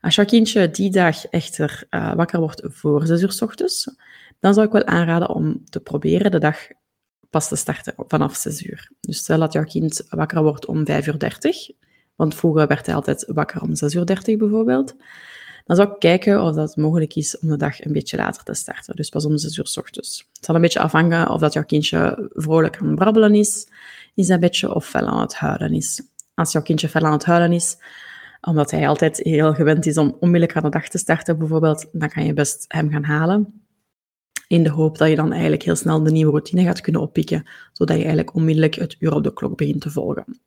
Als 0.00 0.14
jouw 0.14 0.24
kindje 0.24 0.70
die 0.70 0.90
dag 0.90 1.26
echter 1.26 1.84
uh, 1.90 2.14
wakker 2.14 2.40
wordt 2.40 2.62
voor 2.64 3.06
6 3.06 3.22
uur 3.22 3.32
s 3.32 3.42
ochtends, 3.42 3.90
dan 4.40 4.54
zou 4.54 4.66
ik 4.66 4.72
wel 4.72 4.84
aanraden 4.84 5.28
om 5.28 5.64
te 5.64 5.80
proberen 5.80 6.30
de 6.30 6.38
dag 6.38 6.58
pas 7.30 7.48
te 7.48 7.56
starten 7.56 7.94
vanaf 7.96 8.36
6 8.36 8.62
uur. 8.62 8.90
Dus 9.00 9.18
stel 9.18 9.38
dat 9.38 9.52
jouw 9.52 9.64
kind 9.64 10.06
wakker 10.08 10.42
wordt 10.42 10.66
om 10.66 10.86
5 10.86 11.06
uur 11.06 11.18
30, 11.18 11.70
want 12.14 12.34
vroeger 12.34 12.66
werd 12.66 12.86
hij 12.86 12.94
altijd 12.94 13.24
wakker 13.28 13.62
om 13.62 13.74
6 13.74 13.94
uur 13.94 14.06
30 14.06 14.36
bijvoorbeeld, 14.36 14.94
dan 15.64 15.76
zou 15.76 15.88
ik 15.90 15.98
kijken 15.98 16.42
of 16.42 16.54
dat 16.54 16.76
mogelijk 16.76 17.14
is 17.14 17.38
om 17.38 17.48
de 17.48 17.56
dag 17.56 17.84
een 17.84 17.92
beetje 17.92 18.16
later 18.16 18.42
te 18.44 18.54
starten. 18.54 18.96
Dus 18.96 19.08
pas 19.08 19.24
om 19.24 19.38
6 19.38 19.56
uur 19.56 19.66
s 19.66 19.76
ochtends. 19.76 20.28
Het 20.32 20.44
zal 20.44 20.54
een 20.54 20.60
beetje 20.60 20.80
afhangen 20.80 21.30
of 21.30 21.40
dat 21.40 21.52
jouw 21.52 21.64
kindje 21.64 22.28
vrolijk 22.32 22.76
aan 22.76 22.86
het 22.86 22.94
brabbelen 22.94 23.34
is 23.34 23.68
in 24.14 24.24
zijn 24.24 24.40
bedje 24.40 24.74
of 24.74 24.86
fel 24.86 25.06
aan 25.06 25.20
het 25.20 25.34
huilen 25.34 25.72
is 25.72 26.02
als 26.34 26.52
jouw 26.52 26.62
kindje 26.62 26.88
fel 26.88 27.04
aan 27.04 27.12
het 27.12 27.24
huilen 27.24 27.52
is, 27.52 27.76
omdat 28.40 28.70
hij 28.70 28.88
altijd 28.88 29.16
heel 29.16 29.54
gewend 29.54 29.86
is 29.86 29.98
om 29.98 30.16
onmiddellijk 30.20 30.56
aan 30.56 30.62
de 30.62 30.78
dag 30.78 30.88
te 30.88 30.98
starten 30.98 31.38
bijvoorbeeld, 31.38 31.86
dan 31.92 32.08
kan 32.08 32.24
je 32.24 32.32
best 32.32 32.64
hem 32.68 32.90
gaan 32.90 33.04
halen. 33.04 33.62
In 34.48 34.62
de 34.62 34.70
hoop 34.70 34.98
dat 34.98 35.08
je 35.08 35.16
dan 35.16 35.32
eigenlijk 35.32 35.62
heel 35.62 35.76
snel 35.76 36.02
de 36.02 36.10
nieuwe 36.10 36.30
routine 36.30 36.62
gaat 36.62 36.80
kunnen 36.80 37.00
oppikken, 37.00 37.46
zodat 37.72 37.96
je 37.96 38.02
eigenlijk 38.02 38.34
onmiddellijk 38.34 38.74
het 38.74 38.96
uur 38.98 39.14
op 39.14 39.22
de 39.24 39.32
klok 39.32 39.56
begint 39.56 39.80
te 39.80 39.90
volgen. 39.90 40.40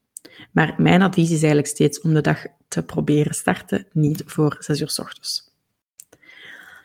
Maar 0.51 0.75
mijn 0.77 1.01
advies 1.01 1.31
is 1.31 1.39
eigenlijk 1.39 1.67
steeds 1.67 2.01
om 2.01 2.13
de 2.13 2.21
dag 2.21 2.45
te 2.67 2.83
proberen 2.83 3.33
starten, 3.33 3.87
niet 3.91 4.23
voor 4.25 4.55
6 4.59 4.81
uur 4.81 4.89
s 4.89 4.99
ochtends. 4.99 5.51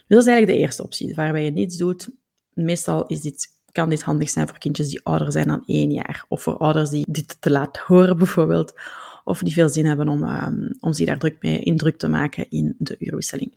Dus 0.06 0.18
dat 0.18 0.20
is 0.20 0.26
eigenlijk 0.26 0.58
de 0.58 0.64
eerste 0.64 0.82
optie, 0.82 1.14
waarbij 1.14 1.44
je 1.44 1.50
niets 1.50 1.76
doet. 1.76 2.08
Meestal 2.52 3.06
is 3.06 3.20
dit 3.20 3.48
kan 3.72 3.88
dit 3.88 4.02
handig 4.02 4.30
zijn 4.30 4.48
voor 4.48 4.58
kindjes 4.58 4.88
die 4.88 5.00
ouder 5.02 5.32
zijn 5.32 5.46
dan 5.46 5.62
één 5.66 5.90
jaar. 5.90 6.24
Of 6.28 6.42
voor 6.42 6.56
ouders 6.56 6.90
die 6.90 7.04
dit 7.08 7.36
te 7.40 7.50
laat 7.50 7.76
horen 7.76 8.16
bijvoorbeeld. 8.16 8.80
Of 9.24 9.38
die 9.38 9.52
veel 9.52 9.68
zin 9.68 9.86
hebben 9.86 10.08
om, 10.08 10.22
um, 10.22 10.76
om 10.80 10.92
zich 10.92 11.06
daar 11.06 11.18
druk 11.18 11.36
mee 11.42 11.58
in 11.58 11.76
druk 11.76 11.96
te 11.96 12.08
maken 12.08 12.50
in 12.50 12.74
de 12.78 12.96
uurwisseling. 12.98 13.52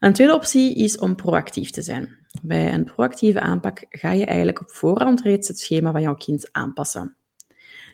Een 0.00 0.12
tweede 0.12 0.34
optie 0.34 0.74
is 0.74 0.98
om 0.98 1.16
proactief 1.16 1.70
te 1.70 1.82
zijn. 1.82 2.16
Bij 2.42 2.72
een 2.72 2.84
proactieve 2.84 3.40
aanpak 3.40 3.84
ga 3.88 4.12
je 4.12 4.24
eigenlijk 4.24 4.60
op 4.60 4.70
voorhand 4.70 5.20
reeds 5.20 5.48
het 5.48 5.58
schema 5.58 5.92
van 5.92 6.02
jouw 6.02 6.14
kind 6.14 6.48
aanpassen. 6.52 7.16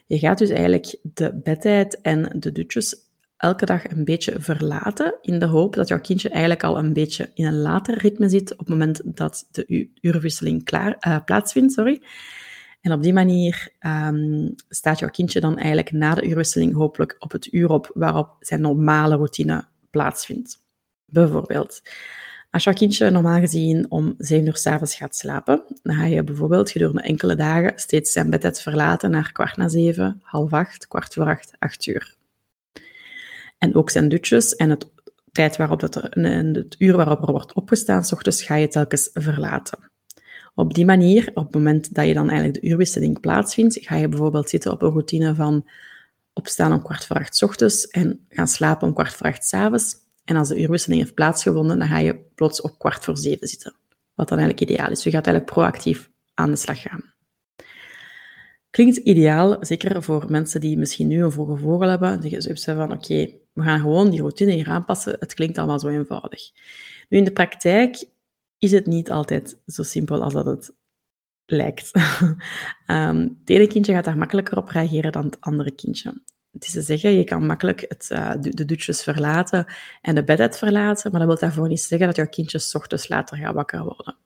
Je 0.06 0.18
gaat 0.18 0.38
dus 0.38 0.50
eigenlijk 0.50 0.96
de 1.02 1.40
bedtijd 1.42 2.00
en 2.00 2.36
de 2.38 2.52
dutjes 2.52 2.96
elke 3.37 3.66
dag 3.66 3.90
een 3.90 4.05
beetje 4.05 4.35
verlaten, 4.38 5.14
in 5.21 5.38
de 5.38 5.47
hoop 5.47 5.75
dat 5.75 5.88
jouw 5.88 6.00
kindje 6.00 6.28
eigenlijk 6.28 6.64
al 6.64 6.78
een 6.78 6.93
beetje 6.93 7.31
in 7.35 7.47
een 7.47 7.61
later 7.61 7.99
ritme 7.99 8.28
zit 8.28 8.52
op 8.52 8.59
het 8.59 8.69
moment 8.69 9.00
dat 9.05 9.47
de 9.50 9.88
uurwisseling 10.00 10.64
klaar, 10.64 10.97
uh, 11.07 11.16
plaatsvindt. 11.25 11.73
Sorry. 11.73 12.02
En 12.81 12.93
op 12.93 13.02
die 13.02 13.12
manier 13.12 13.69
um, 13.81 14.55
staat 14.69 14.99
jouw 14.99 15.09
kindje 15.09 15.40
dan 15.40 15.57
eigenlijk 15.57 15.93
na 15.93 16.14
de 16.14 16.26
uurwisseling 16.26 16.75
hopelijk 16.75 17.16
op 17.19 17.33
het 17.33 17.52
uur 17.52 17.71
op 17.71 17.90
waarop 17.95 18.37
zijn 18.40 18.61
normale 18.61 19.16
routine 19.16 19.64
plaatsvindt. 19.90 20.62
Bijvoorbeeld, 21.05 21.83
als 22.50 22.64
jouw 22.64 22.75
kindje 22.75 23.11
normaal 23.11 23.40
gezien 23.40 23.90
om 23.90 24.14
7 24.19 24.47
uur 24.47 24.57
s'avonds 24.57 24.95
gaat 24.95 25.16
slapen, 25.16 25.64
dan 25.83 25.97
ga 25.97 26.05
je 26.05 26.25
bijvoorbeeld 26.25 26.71
gedurende 26.71 27.02
enkele 27.02 27.35
dagen 27.35 27.73
steeds 27.76 28.12
zijn 28.12 28.31
bed 28.31 28.62
verlaten 28.62 29.11
naar 29.11 29.33
kwart 29.33 29.57
na 29.57 29.69
zeven, 29.69 30.21
half 30.23 30.52
acht, 30.52 30.88
kwart 30.88 31.14
voor 31.14 31.26
acht, 31.26 31.52
acht 31.59 31.87
uur. 31.87 32.15
En 33.58 33.75
ook 33.75 33.90
zijn 33.90 34.08
dutjes 34.08 34.54
en 34.56 34.70
het 34.70 34.90
tijd 35.32 35.56
waarop 35.56 35.80
dat 35.80 35.94
er, 35.94 36.08
en 36.08 36.54
het 36.54 36.75
uur 36.78 36.96
waarop 36.96 37.22
er 37.22 37.32
wordt 37.32 37.52
opgestaan, 37.52 38.04
s 38.04 38.12
ochtends 38.12 38.42
ga 38.42 38.54
je 38.54 38.68
telkens 38.68 39.10
verlaten. 39.12 39.78
Op 40.54 40.75
die 40.75 40.84
manier, 40.84 41.30
op 41.34 41.44
het 41.44 41.54
moment 41.54 41.94
dat 41.94 42.06
je 42.06 42.14
dan 42.14 42.28
eigenlijk 42.28 42.60
de 42.60 42.68
uurwisseling 42.68 43.20
plaatsvindt, 43.20 43.78
ga 43.80 43.96
je 43.96 44.08
bijvoorbeeld 44.08 44.48
zitten 44.48 44.72
op 44.72 44.82
een 44.82 44.90
routine 44.90 45.34
van 45.34 45.68
opstaan 46.32 46.72
om 46.72 46.82
kwart 46.82 47.06
voor 47.06 47.16
acht 47.16 47.42
ochtends 47.42 47.86
en 47.86 48.26
gaan 48.28 48.48
slapen 48.48 48.88
om 48.88 48.94
kwart 48.94 49.14
voor 49.14 49.26
acht 49.26 49.52
avonds. 49.52 49.94
En 50.25 50.36
als 50.36 50.48
de 50.48 50.60
uurwisseling 50.60 51.00
heeft 51.00 51.14
plaatsgevonden, 51.14 51.78
dan 51.78 51.88
ga 51.88 51.98
je 51.98 52.25
plots 52.34 52.60
op 52.60 52.78
kwart 52.78 53.04
voor 53.04 53.16
zeven 53.16 53.48
zitten. 53.48 53.75
Wat 54.14 54.28
dan 54.28 54.38
eigenlijk 54.38 54.70
ideaal 54.70 54.90
is. 54.90 55.02
Je 55.02 55.10
gaat 55.10 55.26
eigenlijk 55.26 55.54
proactief 55.54 56.10
aan 56.34 56.50
de 56.50 56.56
slag 56.56 56.82
gaan. 56.82 57.14
Klinkt 58.70 58.96
ideaal, 58.96 59.56
zeker 59.60 60.02
voor 60.02 60.25
mensen 60.28 60.60
die 60.60 60.78
misschien 60.78 61.06
nu 61.06 61.22
een 61.22 61.32
vroege 61.32 61.56
vogel 61.56 61.88
hebben. 61.88 62.20
Die 62.20 62.40
zeggen 62.40 62.76
van, 62.76 62.92
oké, 62.92 63.28
we 63.56 63.62
gaan 63.62 63.80
gewoon 63.80 64.10
die 64.10 64.20
routine 64.20 64.52
hier 64.52 64.68
aanpassen. 64.68 65.16
Het 65.18 65.34
klinkt 65.34 65.58
allemaal 65.58 65.78
zo 65.78 65.88
eenvoudig. 65.88 66.50
Nu, 67.08 67.18
in 67.18 67.25
de 67.25 67.32
praktijk 67.32 68.04
is 68.58 68.72
het 68.72 68.86
niet 68.86 69.10
altijd 69.10 69.58
zo 69.66 69.82
simpel 69.82 70.22
als 70.22 70.32
dat 70.32 70.46
het 70.46 70.75
lijkt. 71.46 71.90
um, 72.86 73.36
het 73.40 73.50
ene 73.50 73.66
kindje 73.66 73.92
gaat 73.92 74.04
daar 74.04 74.18
makkelijker 74.18 74.56
op 74.56 74.68
reageren 74.68 75.12
dan 75.12 75.25
het 75.25 75.40
andere 75.40 75.70
kindje. 75.70 76.22
Het 76.52 76.64
is 76.64 76.72
te 76.72 76.82
zeggen, 76.82 77.12
je 77.12 77.25
kan 77.25 77.46
makkelijk 77.46 77.84
het, 77.88 78.08
uh, 78.12 78.32
de, 78.40 78.64
dutjes 78.64 79.02
verlaten 79.02 79.66
en 80.00 80.14
de 80.14 80.25
bedet 80.25 80.58
verlaten, 80.58 81.10
maar 81.10 81.20
dat 81.20 81.28
wil 81.28 81.38
daarvoor 81.38 81.68
niet 81.68 81.80
zeggen 81.80 82.06
dat 82.06 82.16
jouw 82.16 82.28
kindje 82.28 82.70
ochtends 82.72 83.08
later 83.08 83.36
gaat 83.36 83.54
wakker 83.54 83.82
worden. 83.82 84.16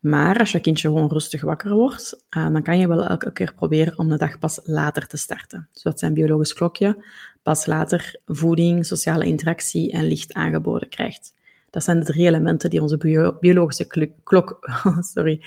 Maar 0.00 0.38
als 0.38 0.52
je 0.52 0.60
kindje 0.60 0.88
gewoon 0.88 1.08
rustig 1.08 1.42
wakker 1.42 1.74
wordt, 1.74 2.24
uh, 2.36 2.52
dan 2.52 2.62
kan 2.62 2.78
je 2.78 2.88
wel 2.88 3.06
elke 3.06 3.32
keer 3.32 3.54
proberen 3.54 3.98
om 3.98 4.08
de 4.08 4.16
dag 4.16 4.38
pas 4.38 4.60
later 4.64 5.06
te 5.06 5.16
starten. 5.16 5.68
Zodat 5.72 5.98
zijn 5.98 6.14
biologisch 6.14 6.52
klokje 6.52 7.04
pas 7.44 7.66
later 7.66 8.20
voeding, 8.26 8.86
sociale 8.86 9.26
interactie 9.26 9.92
en 9.92 10.04
licht 10.04 10.32
aangeboden 10.32 10.88
krijgt. 10.88 11.34
Dat 11.70 11.84
zijn 11.84 11.98
de 11.98 12.04
drie 12.04 12.26
elementen 12.26 12.70
die 12.70 12.82
onze 12.82 12.96
biologische 13.40 14.12
klok 14.22 14.58
sorry, 15.14 15.42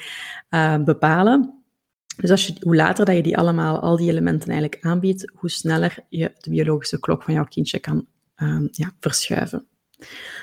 uh, 0.50 0.84
bepalen. 0.84 1.64
Dus 2.18 2.32
als 2.32 2.48
je, 2.48 2.56
hoe 2.60 2.76
later 2.76 3.06
dat 3.06 3.16
je 3.16 3.24
die 3.24 3.38
allemaal, 3.38 3.80
al 3.80 3.98
die 3.98 4.10
elementen 4.10 4.50
eigenlijk 4.50 4.84
aanbiedt, 4.84 5.32
hoe 5.34 5.50
sneller 5.50 5.98
je 6.10 6.32
de 6.38 6.50
biologische 6.50 7.00
klok 7.00 7.24
van 7.24 7.34
jouw 7.34 7.46
kindje 7.46 7.80
kan 7.80 8.06
um, 8.36 8.68
ja, 8.72 8.92
verschuiven. 9.00 9.68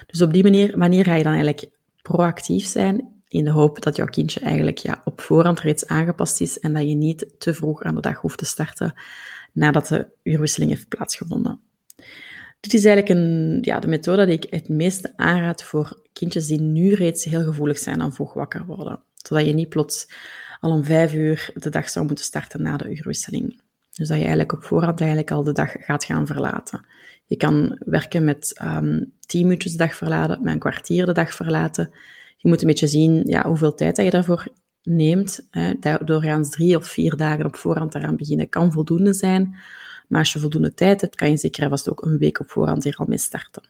Dus 0.06 0.22
op 0.22 0.32
die 0.32 0.42
manier, 0.42 0.78
wanneer 0.78 1.04
ga 1.04 1.14
je 1.14 1.22
dan 1.22 1.32
eigenlijk 1.32 1.70
proactief 2.02 2.66
zijn 2.66 3.13
in 3.34 3.44
de 3.44 3.50
hoop 3.50 3.82
dat 3.82 3.96
jouw 3.96 4.06
kindje 4.06 4.40
eigenlijk 4.40 4.78
ja, 4.78 5.02
op 5.04 5.20
voorhand 5.20 5.60
reeds 5.60 5.86
aangepast 5.86 6.40
is 6.40 6.58
en 6.58 6.72
dat 6.72 6.88
je 6.88 6.94
niet 6.94 7.26
te 7.38 7.54
vroeg 7.54 7.82
aan 7.82 7.94
de 7.94 8.00
dag 8.00 8.20
hoeft 8.20 8.38
te 8.38 8.44
starten 8.44 8.94
nadat 9.52 9.88
de 9.88 10.06
uurwisseling 10.22 10.70
heeft 10.70 10.88
plaatsgevonden. 10.88 11.60
Dit 12.60 12.74
is 12.74 12.84
eigenlijk 12.84 13.20
een, 13.20 13.58
ja, 13.60 13.80
de 13.80 13.86
methode 13.86 14.26
die 14.26 14.34
ik 14.34 14.46
het 14.50 14.68
meeste 14.68 15.12
aanraad 15.16 15.62
voor 15.62 16.00
kindjes 16.12 16.46
die 16.46 16.60
nu 16.60 16.92
reeds 16.92 17.24
heel 17.24 17.44
gevoelig 17.44 17.78
zijn 17.78 18.02
aan 18.02 18.14
vroeg 18.14 18.32
wakker 18.32 18.64
worden. 18.66 19.02
Zodat 19.14 19.46
je 19.46 19.52
niet 19.52 19.68
plots 19.68 20.08
al 20.60 20.70
om 20.70 20.84
vijf 20.84 21.14
uur 21.14 21.50
de 21.54 21.70
dag 21.70 21.90
zou 21.90 22.06
moeten 22.06 22.24
starten 22.24 22.62
na 22.62 22.76
de 22.76 22.88
uurwisseling. 22.88 23.60
Dus 23.92 24.08
dat 24.08 24.16
je 24.16 24.22
eigenlijk 24.22 24.52
op 24.52 24.64
voorhand 24.64 25.00
eigenlijk 25.00 25.30
al 25.30 25.44
de 25.44 25.52
dag 25.52 25.72
gaat 25.78 26.04
gaan 26.04 26.26
verlaten. 26.26 26.86
Je 27.26 27.36
kan 27.36 27.78
werken 27.84 28.24
met 28.24 28.60
um, 28.62 29.12
tien 29.26 29.42
minuutjes 29.42 29.72
de 29.72 29.78
dag 29.78 29.94
verlaten, 29.94 30.42
met 30.42 30.52
een 30.52 30.58
kwartier 30.58 31.06
de 31.06 31.12
dag 31.12 31.34
verlaten. 31.34 31.90
Je 32.44 32.50
moet 32.50 32.60
een 32.60 32.66
beetje 32.66 32.86
zien 32.86 33.22
ja, 33.26 33.46
hoeveel 33.46 33.74
tijd 33.74 33.96
dat 33.96 34.04
je 34.04 34.10
daarvoor 34.10 34.46
neemt. 34.82 35.46
Hè. 35.50 35.74
Doorgaans 36.04 36.50
drie 36.50 36.76
of 36.76 36.86
vier 36.86 37.16
dagen 37.16 37.44
op 37.44 37.56
voorhand 37.56 37.94
eraan 37.94 38.16
beginnen 38.16 38.48
kan 38.48 38.72
voldoende 38.72 39.12
zijn. 39.12 39.56
Maar 40.08 40.18
als 40.18 40.32
je 40.32 40.38
voldoende 40.38 40.74
tijd 40.74 41.00
hebt, 41.00 41.14
kan 41.14 41.30
je 41.30 41.36
zeker 41.36 41.68
vast 41.68 41.90
ook 41.90 42.04
een 42.04 42.18
week 42.18 42.40
op 42.40 42.50
voorhand 42.50 42.84
hier 42.84 42.96
al 42.96 43.06
mee 43.08 43.18
starten. 43.18 43.62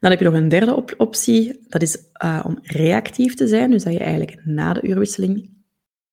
Dan 0.00 0.10
heb 0.10 0.18
je 0.18 0.24
nog 0.24 0.34
een 0.34 0.48
derde 0.48 0.74
op 0.74 0.94
optie, 0.96 1.66
dat 1.68 1.82
is 1.82 1.98
uh, 2.24 2.42
om 2.46 2.58
reactief 2.62 3.34
te 3.34 3.46
zijn. 3.46 3.70
Dus 3.70 3.84
dat 3.84 3.92
je 3.92 3.98
eigenlijk 3.98 4.44
na 4.44 4.72
de 4.72 4.88
uurwisseling 4.88 5.50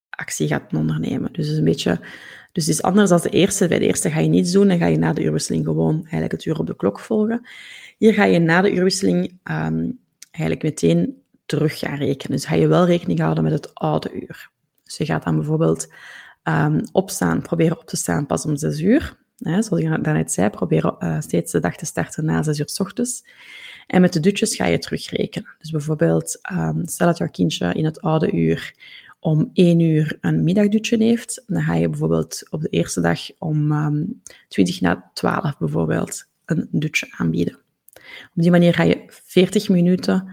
actie 0.10 0.48
gaat 0.48 0.74
ondernemen. 0.74 1.34
Dus 1.34 1.45
het 1.45 1.53
is 1.53 1.57
een 1.57 1.65
beetje... 1.65 2.00
Dus 2.51 2.67
is 2.67 2.81
anders 2.81 3.10
dan 3.10 3.19
de 3.22 3.29
eerste. 3.29 3.67
Bij 3.67 3.79
de 3.79 3.86
eerste 3.86 4.12
ga 4.12 4.19
je 4.19 4.29
niets 4.29 4.51
doen 4.51 4.69
en 4.69 4.77
ga 4.77 4.86
je 4.86 4.98
na 4.98 5.13
de 5.13 5.24
uurwisseling 5.24 5.65
gewoon 5.65 5.95
eigenlijk 5.95 6.31
het 6.31 6.45
uur 6.45 6.60
op 6.60 6.67
de 6.67 6.75
klok 6.75 7.00
volgen. 7.00 7.48
Hier 7.98 8.13
ga 8.13 8.24
je 8.24 8.39
na 8.39 8.62
de 8.62 8.74
uurwisseling 8.74 9.39
um, 9.43 10.03
eigenlijk 10.37 10.63
meteen 10.63 11.21
terug 11.45 11.79
gaan 11.79 11.97
rekenen. 11.97 12.37
Dus 12.37 12.45
ga 12.45 12.55
je 12.55 12.67
wel 12.67 12.85
rekening 12.85 13.19
houden 13.19 13.43
met 13.43 13.53
het 13.53 13.75
oude 13.75 14.13
uur. 14.13 14.49
Dus 14.83 14.97
je 14.97 15.05
gaat 15.05 15.23
dan 15.23 15.35
bijvoorbeeld 15.35 15.87
um, 16.43 16.81
opstaan, 16.91 17.41
proberen 17.41 17.79
op 17.79 17.85
te 17.87 17.97
staan 17.97 18.25
pas 18.25 18.45
om 18.45 18.57
zes 18.57 18.79
uur. 18.79 19.17
Hè, 19.37 19.61
zoals 19.61 19.83
ik 19.83 20.03
daarnet 20.03 20.31
zei, 20.31 20.49
probeer 20.49 20.95
uh, 20.99 21.19
steeds 21.19 21.51
de 21.51 21.59
dag 21.59 21.75
te 21.75 21.85
starten 21.85 22.25
na 22.25 22.43
zes 22.43 22.59
uur 22.59 22.69
s 22.69 22.79
ochtends. 22.79 23.23
En 23.87 24.01
met 24.01 24.13
de 24.13 24.19
dutjes 24.19 24.55
ga 24.55 24.65
je 24.65 24.77
terugrekenen. 24.77 25.55
Dus 25.59 25.71
bijvoorbeeld, 25.71 26.39
um, 26.51 26.87
stel 26.87 27.07
dat 27.07 27.17
jouw 27.17 27.29
kindje 27.29 27.73
in 27.73 27.85
het 27.85 28.01
oude 28.01 28.31
uur 28.31 28.73
om 29.19 29.49
één 29.53 29.79
uur 29.79 30.17
een 30.21 30.43
middagdutje 30.43 31.03
heeft, 31.03 31.43
dan 31.47 31.61
ga 31.61 31.75
je 31.75 31.89
bijvoorbeeld 31.89 32.47
op 32.49 32.61
de 32.61 32.69
eerste 32.69 33.01
dag 33.01 33.19
om 33.37 33.71
um, 33.71 34.21
20 34.47 34.81
na 34.81 35.11
12 35.13 35.57
bijvoorbeeld 35.57 36.27
een 36.45 36.67
dutje 36.71 37.07
aanbieden. 37.17 37.64
Op 38.36 38.41
die 38.41 38.51
manier 38.51 38.74
ga 38.74 38.84
je 38.84 39.03
40 39.07 39.69
minuten 39.69 40.27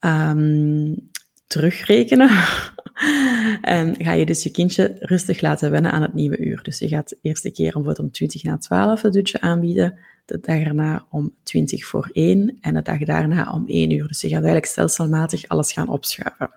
um, 0.00 1.10
terugrekenen. 1.46 2.30
en 3.62 3.94
ga 3.98 4.12
je 4.12 4.26
dus 4.26 4.42
je 4.42 4.50
kindje 4.50 4.96
rustig 4.98 5.40
laten 5.40 5.70
wennen 5.70 5.92
aan 5.92 6.02
het 6.02 6.14
nieuwe 6.14 6.38
uur. 6.38 6.62
Dus 6.62 6.78
je 6.78 6.88
gaat 6.88 7.08
de 7.08 7.18
eerste 7.22 7.50
keer 7.50 7.64
bijvoorbeeld 7.64 7.98
om 7.98 8.10
20 8.10 8.42
na 8.42 8.58
12 8.58 9.02
een 9.02 9.10
dutje 9.10 9.40
aanbieden 9.40 9.98
de 10.28 10.38
dag 10.40 10.60
erna 10.60 11.06
om 11.10 11.34
20 11.42 11.86
voor 11.86 12.10
1 12.12 12.58
en 12.60 12.74
de 12.74 12.82
dag 12.82 12.98
daarna 12.98 13.52
om 13.52 13.64
1 13.66 13.90
uur. 13.90 14.08
Dus 14.08 14.20
je 14.20 14.26
gaat 14.26 14.36
eigenlijk 14.36 14.66
stelselmatig 14.66 15.48
alles 15.48 15.72
gaan 15.72 15.88
opschuiven. 15.88 16.50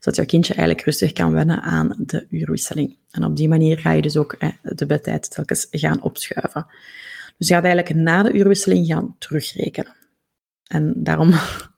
Zodat 0.00 0.16
jouw 0.16 0.24
kindje 0.24 0.54
eigenlijk 0.54 0.86
rustig 0.86 1.12
kan 1.12 1.32
wennen 1.32 1.62
aan 1.62 1.94
de 1.98 2.26
uurwisseling. 2.30 2.96
En 3.10 3.24
op 3.24 3.36
die 3.36 3.48
manier 3.48 3.78
ga 3.78 3.90
je 3.90 4.02
dus 4.02 4.16
ook 4.16 4.36
de 4.62 4.86
bedtijd 4.86 5.30
telkens 5.30 5.66
gaan 5.70 6.02
opschuiven. 6.02 6.66
Dus 7.38 7.48
je 7.48 7.54
gaat 7.54 7.64
eigenlijk 7.64 7.94
na 7.94 8.22
de 8.22 8.32
uurwisseling 8.32 8.86
gaan 8.86 9.16
terugrekenen. 9.18 9.96
En 10.66 10.92
daarom 10.96 11.30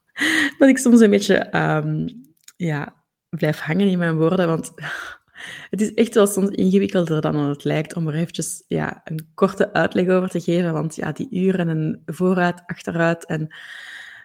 dat 0.59 0.69
ik 0.69 0.77
soms 0.77 0.99
een 0.99 1.09
beetje 1.09 1.57
um, 1.57 2.23
ja, 2.57 2.95
blijf 3.29 3.59
hangen 3.59 3.87
in 3.87 3.97
mijn 3.97 4.17
woorden, 4.17 4.47
want 4.47 4.71
het 5.69 5.81
is 5.81 5.93
echt 5.93 6.13
wel 6.13 6.27
soms 6.27 6.49
ingewikkelder 6.49 7.21
dan 7.21 7.35
het 7.35 7.63
lijkt 7.63 7.95
om 7.95 8.07
er 8.07 8.15
eventjes 8.15 8.63
ja, 8.67 9.01
een 9.03 9.31
korte 9.33 9.73
uitleg 9.73 10.07
over 10.07 10.29
te 10.29 10.41
geven, 10.41 10.73
want 10.73 10.95
ja, 10.95 11.11
die 11.11 11.27
uren 11.31 11.69
en 11.69 12.01
vooruit, 12.05 12.61
achteruit, 12.65 13.25
en 13.25 13.41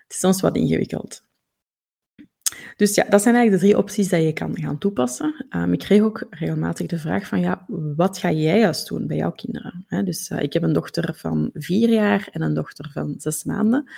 het 0.03 0.13
is 0.13 0.19
soms 0.19 0.41
wat 0.41 0.57
ingewikkeld. 0.57 1.29
Dus 2.76 2.95
ja, 2.95 3.05
dat 3.09 3.23
zijn 3.23 3.35
eigenlijk 3.35 3.62
de 3.62 3.69
drie 3.69 3.83
opties 3.83 4.09
die 4.09 4.21
je 4.21 4.33
kan 4.33 4.59
gaan 4.59 4.79
toepassen. 4.79 5.47
Um, 5.50 5.73
ik 5.73 5.79
kreeg 5.79 6.02
ook 6.02 6.26
regelmatig 6.31 6.87
de 6.87 6.99
vraag 6.99 7.26
van, 7.26 7.40
ja, 7.40 7.64
wat 7.97 8.19
ga 8.19 8.31
jij 8.31 8.59
juist 8.59 8.88
doen 8.88 9.07
bij 9.07 9.17
jouw 9.17 9.33
kinderen? 9.33 9.87
dus 10.05 10.31
uh, 10.31 10.43
ik 10.43 10.52
heb 10.52 10.62
een 10.62 10.73
dochter 10.73 11.14
van 11.17 11.50
vier 11.55 11.88
jaar 11.88 12.29
en 12.33 12.43
een 12.43 12.55
dochter 12.55 12.90
van 12.93 13.14
zes 13.19 13.45
maanden. 13.45 13.90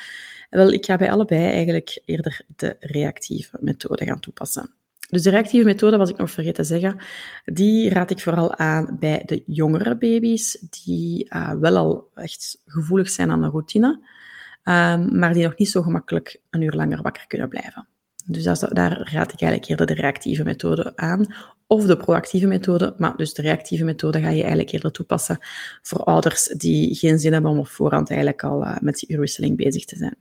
Wel, 0.51 0.73
ik 0.73 0.85
ga 0.85 0.97
bij 0.97 1.11
allebei 1.11 1.45
eigenlijk 1.45 2.03
eerder 2.05 2.41
de 2.57 2.77
reactieve 2.81 3.59
methode 3.61 4.05
gaan 4.05 4.21
toepassen. 4.21 4.71
Dus 5.13 5.23
de 5.23 5.31
reactieve 5.31 5.67
methode, 5.67 5.97
was 5.97 6.11
ik 6.11 6.17
nog 6.17 6.31
vergeten 6.31 6.63
te 6.63 6.69
zeggen, 6.69 6.97
die 7.45 7.91
raad 7.91 8.11
ik 8.11 8.21
vooral 8.21 8.57
aan 8.57 8.97
bij 9.01 9.23
de 9.27 9.43
jongere 9.47 9.97
baby's, 9.97 10.67
die 10.85 11.35
uh, 11.35 11.53
wel 11.53 11.77
al 11.77 12.11
echt 12.15 12.59
gevoelig 12.67 13.11
zijn 13.11 13.31
aan 13.31 13.41
de 13.41 13.49
routine, 13.49 13.89
um, 14.65 15.19
maar 15.19 15.33
die 15.33 15.43
nog 15.43 15.57
niet 15.57 15.71
zo 15.71 15.83
gemakkelijk 15.83 16.41
een 16.51 16.61
uur 16.61 16.73
langer 16.73 17.03
wakker 17.03 17.27
kunnen 17.27 17.49
blijven. 17.49 17.89
Dus 18.25 18.45
daar 18.45 19.11
raad 19.13 19.33
ik 19.33 19.41
eigenlijk 19.41 19.67
eerder 19.67 19.87
de 19.87 19.95
reactieve 19.95 20.45
methode 20.45 20.97
aan. 20.97 21.27
Of 21.67 21.87
de 21.87 21.97
proactieve 21.97 22.47
methode. 22.47 22.95
Maar 22.99 23.17
dus 23.17 23.35
de 23.35 23.43
reactieve 23.43 23.85
methode 23.85 24.21
ga 24.21 24.29
je 24.29 24.41
eigenlijk 24.41 24.73
eerder 24.73 24.93
toepassen 24.93 25.39
voor 25.83 26.05
ouders 26.05 26.45
die 26.45 26.95
geen 26.95 27.19
zin 27.19 27.33
hebben 27.33 27.51
om 27.51 27.59
op 27.59 27.69
voorhand 27.69 28.11
eigenlijk 28.11 28.45
al 28.45 28.63
uh, 28.63 28.77
met 28.81 28.95
die 28.95 29.09
uurwisseling 29.09 29.57
bezig 29.57 29.85
te 29.85 29.97
zijn. 29.97 30.17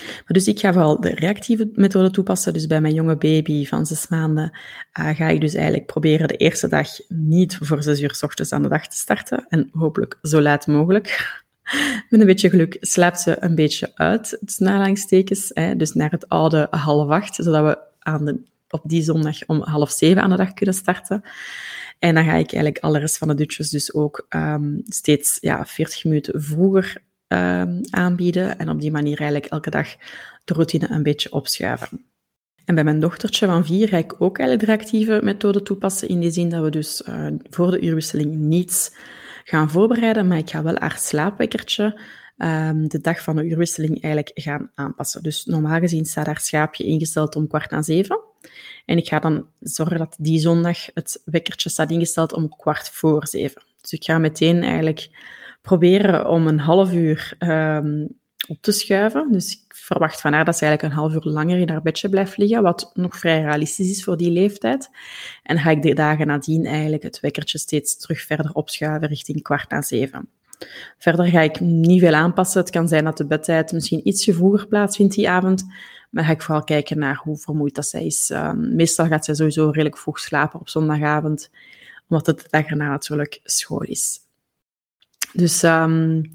Maar 0.00 0.38
dus 0.38 0.48
ik 0.48 0.60
ga 0.60 0.72
vooral 0.72 1.00
de 1.00 1.14
reactieve 1.14 1.70
methode 1.74 2.10
toepassen. 2.10 2.52
Dus 2.52 2.66
bij 2.66 2.80
mijn 2.80 2.94
jonge 2.94 3.16
baby 3.16 3.66
van 3.66 3.86
zes 3.86 4.08
maanden 4.08 4.50
uh, 4.98 5.08
ga 5.08 5.28
ik 5.28 5.40
dus 5.40 5.54
eigenlijk 5.54 5.86
proberen 5.86 6.28
de 6.28 6.36
eerste 6.36 6.68
dag 6.68 6.88
niet 7.08 7.58
voor 7.60 7.82
zes 7.82 8.00
uur 8.00 8.14
s 8.14 8.22
ochtends 8.22 8.52
aan 8.52 8.62
de 8.62 8.68
dag 8.68 8.86
te 8.86 8.96
starten. 8.96 9.46
En 9.48 9.68
hopelijk 9.72 10.18
zo 10.22 10.40
laat 10.40 10.66
mogelijk. 10.66 11.42
Met 12.08 12.20
een 12.20 12.26
beetje 12.26 12.50
geluk 12.50 12.76
slaapt 12.80 13.20
ze 13.20 13.36
een 13.40 13.54
beetje 13.54 13.90
uit, 13.94 14.36
het 14.40 14.50
dus 15.76 15.92
naar 15.92 16.10
het 16.10 16.28
oude 16.28 16.66
half 16.70 17.08
acht, 17.08 17.34
zodat 17.34 17.64
we 17.64 17.78
aan 17.98 18.24
de, 18.24 18.40
op 18.68 18.82
die 18.84 19.02
zondag 19.02 19.46
om 19.46 19.62
half 19.62 19.90
zeven 19.90 20.22
aan 20.22 20.30
de 20.30 20.36
dag 20.36 20.52
kunnen 20.52 20.74
starten. 20.74 21.22
En 21.98 22.14
dan 22.14 22.24
ga 22.24 22.30
ik 22.30 22.52
eigenlijk 22.52 22.78
alle 22.78 22.98
rest 22.98 23.18
van 23.18 23.28
de 23.28 23.34
dutjes 23.34 23.70
dus 23.70 23.94
ook 23.94 24.26
um, 24.28 24.82
steeds 24.86 25.38
ja, 25.40 25.66
40 25.66 26.04
minuten 26.04 26.42
vroeger 26.42 26.96
um, 27.28 27.80
aanbieden. 27.90 28.58
En 28.58 28.68
op 28.68 28.80
die 28.80 28.90
manier 28.90 29.20
eigenlijk 29.20 29.52
elke 29.52 29.70
dag 29.70 29.88
de 30.44 30.54
routine 30.54 30.90
een 30.90 31.02
beetje 31.02 31.32
opschuiven. 31.32 32.04
En 32.64 32.74
bij 32.74 32.84
mijn 32.84 33.00
dochtertje 33.00 33.46
van 33.46 33.66
vier 33.66 33.88
ga 33.88 33.96
ik 33.96 34.14
ook 34.18 34.38
eigenlijk 34.38 34.68
de 34.68 34.84
actieve 34.84 35.20
methode 35.22 35.62
toepassen, 35.62 36.08
in 36.08 36.20
die 36.20 36.30
zin 36.30 36.48
dat 36.48 36.62
we 36.62 36.70
dus 36.70 37.02
uh, 37.08 37.26
voor 37.50 37.70
de 37.70 37.80
uurwisseling 37.80 38.34
niets 38.34 38.92
gaan 39.44 39.70
voorbereiden, 39.70 40.26
maar 40.26 40.38
ik 40.38 40.50
ga 40.50 40.62
wel 40.62 40.76
haar 40.78 40.98
slaapwekkertje 40.98 42.00
um, 42.36 42.88
de 42.88 43.00
dag 43.00 43.22
van 43.22 43.36
de 43.36 43.44
uurwisseling 43.44 44.02
eigenlijk 44.02 44.30
gaan 44.34 44.70
aanpassen. 44.74 45.22
Dus 45.22 45.44
normaal 45.44 45.78
gezien 45.78 46.04
staat 46.04 46.26
haar 46.26 46.40
schaapje 46.40 46.84
ingesteld 46.84 47.36
om 47.36 47.48
kwart 47.48 47.70
na 47.70 47.82
zeven. 47.82 48.20
En 48.84 48.96
ik 48.96 49.08
ga 49.08 49.18
dan 49.18 49.46
zorgen 49.60 49.98
dat 49.98 50.16
die 50.18 50.38
zondag 50.38 50.78
het 50.94 51.22
wekkertje 51.24 51.70
staat 51.70 51.90
ingesteld 51.90 52.32
om 52.32 52.56
kwart 52.56 52.88
voor 52.88 53.26
zeven. 53.26 53.62
Dus 53.80 53.92
ik 53.92 54.04
ga 54.04 54.18
meteen 54.18 54.62
eigenlijk 54.62 55.08
proberen 55.62 56.28
om 56.28 56.46
een 56.46 56.58
half 56.58 56.92
uur 56.92 57.36
um, 57.38 58.08
op 58.48 58.62
te 58.62 58.72
schuiven. 58.72 59.32
Dus 59.32 59.64
verwacht 59.90 60.20
van 60.20 60.32
haar 60.32 60.44
dat 60.44 60.56
ze 60.56 60.64
eigenlijk 60.64 60.94
een 60.94 61.00
half 61.00 61.14
uur 61.14 61.32
langer 61.32 61.58
in 61.58 61.68
haar 61.68 61.82
bedje 61.82 62.08
blijft 62.08 62.36
liggen, 62.36 62.62
wat 62.62 62.90
nog 62.94 63.16
vrij 63.18 63.40
realistisch 63.40 63.90
is 63.90 64.04
voor 64.04 64.16
die 64.16 64.30
leeftijd. 64.30 64.90
En 65.42 65.58
ga 65.58 65.70
ik 65.70 65.82
de 65.82 65.94
dagen 65.94 66.26
nadien 66.26 66.66
eigenlijk 66.66 67.02
het 67.02 67.20
wekkertje 67.20 67.58
steeds 67.58 67.96
terug 67.96 68.20
verder 68.20 68.52
opschuiven 68.52 69.08
richting 69.08 69.42
kwart 69.42 69.70
na 69.70 69.82
zeven. 69.82 70.28
Verder 70.98 71.26
ga 71.26 71.40
ik 71.40 71.60
niet 71.60 72.00
veel 72.00 72.14
aanpassen. 72.14 72.60
Het 72.60 72.70
kan 72.70 72.88
zijn 72.88 73.04
dat 73.04 73.16
de 73.16 73.26
bedtijd 73.26 73.72
misschien 73.72 74.08
ietsje 74.08 74.34
vroeger 74.34 74.66
plaatsvindt 74.66 75.14
die 75.14 75.30
avond, 75.30 75.64
maar 76.10 76.24
ga 76.24 76.30
ik 76.30 76.42
vooral 76.42 76.64
kijken 76.64 76.98
naar 76.98 77.20
hoe 77.22 77.36
vermoeid 77.36 77.74
dat 77.74 77.86
zij 77.86 78.04
is. 78.06 78.30
Um, 78.30 78.74
meestal 78.74 79.06
gaat 79.06 79.24
zij 79.24 79.34
sowieso 79.34 79.66
redelijk 79.66 79.98
vroeg 79.98 80.18
slapen 80.18 80.60
op 80.60 80.68
zondagavond, 80.68 81.50
omdat 82.08 82.26
het 82.26 82.38
de 82.38 82.46
dag 82.50 82.66
erna 82.66 82.88
natuurlijk 82.88 83.40
school 83.44 83.82
is. 83.82 84.18
Dus 85.32 85.62
um, 85.62 86.32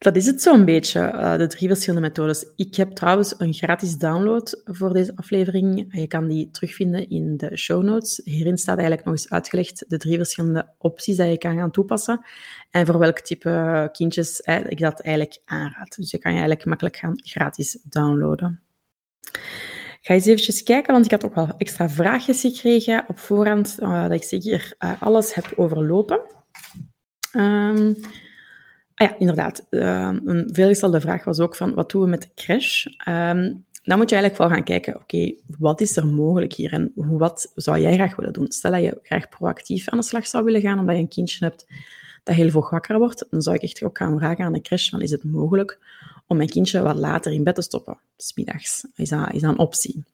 dat 0.00 0.16
is 0.16 0.26
het 0.26 0.42
zo'n 0.42 0.64
beetje, 0.64 1.00
uh, 1.00 1.36
de 1.36 1.46
drie 1.46 1.68
verschillende 1.68 2.08
methodes. 2.08 2.46
Ik 2.56 2.74
heb 2.74 2.90
trouwens 2.90 3.34
een 3.38 3.52
gratis 3.52 3.96
download 3.96 4.62
voor 4.64 4.92
deze 4.92 5.12
aflevering. 5.16 5.86
Je 5.90 6.06
kan 6.06 6.28
die 6.28 6.50
terugvinden 6.50 7.08
in 7.08 7.36
de 7.36 7.56
show 7.56 7.82
notes. 7.82 8.20
Hierin 8.24 8.58
staat 8.58 8.78
eigenlijk 8.78 9.06
nog 9.06 9.14
eens 9.14 9.30
uitgelegd 9.30 9.84
de 9.88 9.96
drie 9.96 10.16
verschillende 10.16 10.74
opties 10.78 11.16
die 11.16 11.26
je 11.26 11.38
kan 11.38 11.56
gaan 11.56 11.70
toepassen 11.70 12.24
en 12.70 12.86
voor 12.86 12.98
welk 12.98 13.18
type 13.18 13.88
kindjes 13.92 14.40
ik 14.68 14.78
dat 14.78 15.00
eigenlijk 15.00 15.40
aanraad. 15.44 15.96
Dus 15.96 16.10
je 16.10 16.18
kan 16.18 16.32
je 16.32 16.38
eigenlijk 16.38 16.68
makkelijk 16.68 16.96
gaan 16.96 17.20
gratis 17.24 17.78
downloaden. 17.82 18.60
Ga 20.00 20.14
eens 20.14 20.26
eventjes 20.26 20.62
kijken, 20.62 20.92
want 20.92 21.04
ik 21.04 21.10
had 21.10 21.24
ook 21.24 21.34
wel 21.34 21.48
extra 21.56 21.88
vraagjes 21.88 22.40
gekregen 22.40 23.04
op 23.08 23.18
voorhand, 23.18 23.76
uh, 23.80 24.02
dat 24.02 24.12
ik 24.12 24.22
zeker 24.22 24.74
uh, 24.78 25.02
alles 25.02 25.34
heb 25.34 25.52
overlopen. 25.56 26.20
Um, 27.36 27.96
Ah 29.00 29.08
ja, 29.08 29.18
inderdaad. 29.18 29.66
Uh, 29.70 30.12
een 30.24 30.48
veelgestelde 30.52 31.00
vraag 31.00 31.24
was 31.24 31.40
ook 31.40 31.56
van, 31.56 31.74
wat 31.74 31.90
doen 31.90 32.02
we 32.02 32.08
met 32.08 32.22
de 32.22 32.28
crash? 32.34 32.86
Um, 32.86 33.64
dan 33.82 33.98
moet 33.98 34.10
je 34.10 34.16
eigenlijk 34.16 34.36
wel 34.36 34.48
gaan 34.48 34.64
kijken, 34.64 34.96
oké, 34.96 35.34
wat 35.58 35.80
is 35.80 35.96
er 35.96 36.06
mogelijk 36.06 36.52
hier 36.52 36.72
en 36.72 36.92
wat 36.94 37.52
zou 37.54 37.80
jij 37.80 37.94
graag 37.94 38.16
willen 38.16 38.32
doen? 38.32 38.50
Stel 38.52 38.70
dat 38.70 38.82
je 38.82 38.98
graag 39.02 39.28
proactief 39.28 39.88
aan 39.88 39.98
de 39.98 40.04
slag 40.04 40.26
zou 40.26 40.44
willen 40.44 40.60
gaan 40.60 40.78
omdat 40.78 40.94
je 40.94 41.00
een 41.00 41.08
kindje 41.08 41.44
hebt 41.44 41.66
dat 42.22 42.34
heel 42.34 42.50
vroeg 42.50 42.70
wakker 42.70 42.98
wordt, 42.98 43.26
dan 43.30 43.42
zou 43.42 43.56
ik 43.56 43.62
echt 43.62 43.82
ook 43.82 43.98
gaan 43.98 44.18
vragen 44.18 44.44
aan 44.44 44.52
de 44.52 44.60
crash 44.60 44.90
van, 44.90 45.00
is 45.00 45.10
het 45.10 45.24
mogelijk 45.24 45.78
om 46.26 46.36
mijn 46.36 46.48
kindje 46.48 46.82
wat 46.82 46.96
later 46.96 47.32
in 47.32 47.44
bed 47.44 47.54
te 47.54 47.62
stoppen, 47.62 47.98
smiddags? 48.16 48.86
Is 48.94 49.08
dat, 49.08 49.32
is 49.32 49.40
dat 49.40 49.50
een 49.50 49.58
optie? 49.58 50.04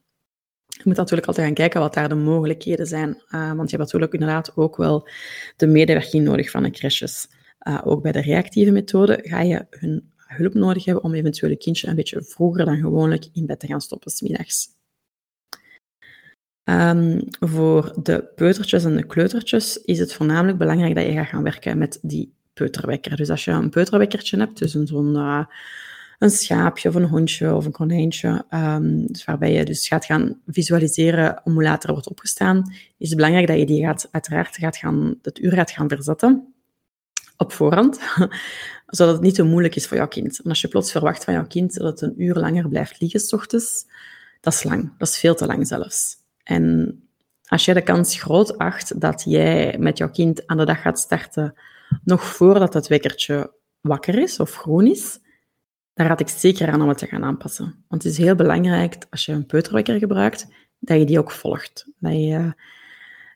Je 0.67 0.83
moet 0.85 0.97
natuurlijk 0.97 1.27
altijd 1.27 1.47
gaan 1.47 1.57
kijken 1.57 1.81
wat 1.81 1.95
daar 1.95 2.09
de 2.09 2.15
mogelijkheden 2.15 2.87
zijn, 2.87 3.09
uh, 3.09 3.53
want 3.53 3.71
je 3.71 3.77
hebt 3.77 3.79
natuurlijk 3.79 4.13
inderdaad 4.13 4.57
ook 4.57 4.77
wel 4.77 5.09
de 5.57 5.67
medewerking 5.67 6.25
nodig 6.25 6.51
van 6.51 6.63
de 6.63 6.71
crashes. 6.71 7.29
Uh, 7.69 7.81
ook 7.85 8.03
bij 8.03 8.13
de 8.13 8.21
reactieve 8.21 8.71
methode 8.71 9.19
ga 9.23 9.41
je 9.41 9.67
hun 9.71 10.13
hulp 10.17 10.55
nodig 10.55 10.85
hebben 10.85 11.05
om 11.05 11.15
eventueel 11.15 11.51
een 11.51 11.59
kindje 11.59 11.89
een 11.89 11.95
beetje 11.95 12.23
vroeger 12.23 12.65
dan 12.65 12.77
gewoonlijk 12.77 13.27
in 13.33 13.47
bed 13.47 13.61
te 13.61 13.67
gaan 13.67 13.81
stoppen, 13.81 14.11
smiddags. 14.11 14.75
Um, 16.65 17.21
voor 17.41 17.99
de 18.03 18.33
peutertjes 18.35 18.85
en 18.85 18.97
de 18.97 19.07
kleutertjes 19.07 19.77
is 19.77 19.99
het 19.99 20.13
voornamelijk 20.13 20.59
belangrijk 20.59 20.95
dat 20.95 21.05
je 21.05 21.13
gaat 21.13 21.27
gaan 21.27 21.43
werken 21.43 21.79
met 21.79 21.99
die 22.03 22.35
peuterwekker. 22.53 23.17
Dus 23.17 23.31
als 23.31 23.45
je 23.45 23.51
een 23.51 23.71
peuterwekkertje 23.71 24.39
hebt, 24.39 24.59
dus 24.59 24.75
een, 24.75 24.87
zo'n 24.87 25.17
een 26.19 26.31
schaapje 26.31 26.89
of 26.89 26.95
een 26.95 27.05
hondje 27.05 27.55
of 27.55 27.65
een 27.65 27.73
konijntje, 27.73 28.45
um, 28.51 29.07
dus 29.07 29.25
waarbij 29.25 29.53
je 29.53 29.65
dus 29.65 29.89
gaat 29.89 30.05
gaan 30.05 30.41
visualiseren 30.47 31.41
om 31.45 31.53
hoe 31.53 31.63
later 31.63 31.93
wordt 31.93 32.09
opgestaan, 32.09 32.73
is 32.99 33.09
het 33.09 33.17
belangrijk 33.17 33.47
dat 33.47 33.59
je 33.59 33.67
die 33.67 33.85
gaat, 33.85 34.09
uiteraard 34.11 34.57
gaat 34.57 34.77
gaan, 34.77 35.19
het 35.23 35.39
uur 35.39 35.53
gaat 35.53 35.71
gaan 35.71 35.89
verzetten 35.89 36.55
op 37.37 37.53
voorhand, 37.53 38.01
zodat 38.87 39.15
het 39.15 39.23
niet 39.23 39.35
te 39.35 39.43
moeilijk 39.43 39.77
is 39.77 39.87
voor 39.87 39.97
jouw 39.97 40.09
kind. 40.09 40.41
En 40.43 40.51
als 40.51 40.61
je 40.61 40.69
plots 40.69 40.93
verwacht 40.93 41.25
van 41.25 41.35
jouw 41.35 41.47
kind 41.47 41.75
dat 41.75 42.01
het 42.01 42.01
een 42.01 42.23
uur 42.23 42.35
langer 42.35 42.69
blijft 42.69 43.01
liggen 43.01 43.21
s 43.21 43.33
ochtends, 43.33 43.87
dat 44.41 44.53
is 44.53 44.63
lang. 44.63 44.99
Dat 44.99 45.09
is 45.09 45.19
veel 45.19 45.35
te 45.35 45.47
lang 45.47 45.67
zelfs. 45.67 46.17
En 46.43 47.01
als 47.45 47.65
jij 47.65 47.75
de 47.75 47.83
kans 47.83 48.21
groot 48.21 48.59
acht 48.59 49.01
dat 49.01 49.23
jij 49.27 49.77
met 49.79 49.99
jouw 49.99 50.11
kind 50.11 50.47
aan 50.47 50.57
de 50.57 50.65
dag 50.65 50.83
gaat 50.83 50.99
starten, 50.99 51.55
nog 52.05 52.25
voordat 52.25 52.75
het 52.75 52.89
wekkertje 52.89 53.53
wakker 53.81 54.19
is 54.19 54.41
of 54.41 54.55
groen 54.55 54.87
is, 54.87 55.19
dan 55.95 56.07
raad 56.07 56.21
ik 56.21 56.29
zeker 56.29 56.71
aan 56.71 56.83
om 56.83 56.89
het 56.89 56.99
te 56.99 57.07
gaan 57.07 57.25
aanpassen. 57.25 57.85
Want 57.89 58.03
het 58.03 58.13
is 58.13 58.19
heel 58.19 58.35
belangrijk, 58.35 58.97
als 59.11 59.25
je 59.25 59.33
een 59.33 59.47
peuterwekker 59.47 59.99
gebruikt, 59.99 60.47
dat 60.79 60.99
je 60.99 61.05
die 61.05 61.19
ook 61.19 61.31
volgt. 61.31 61.87
Dat 61.99 62.13
je 62.13 62.55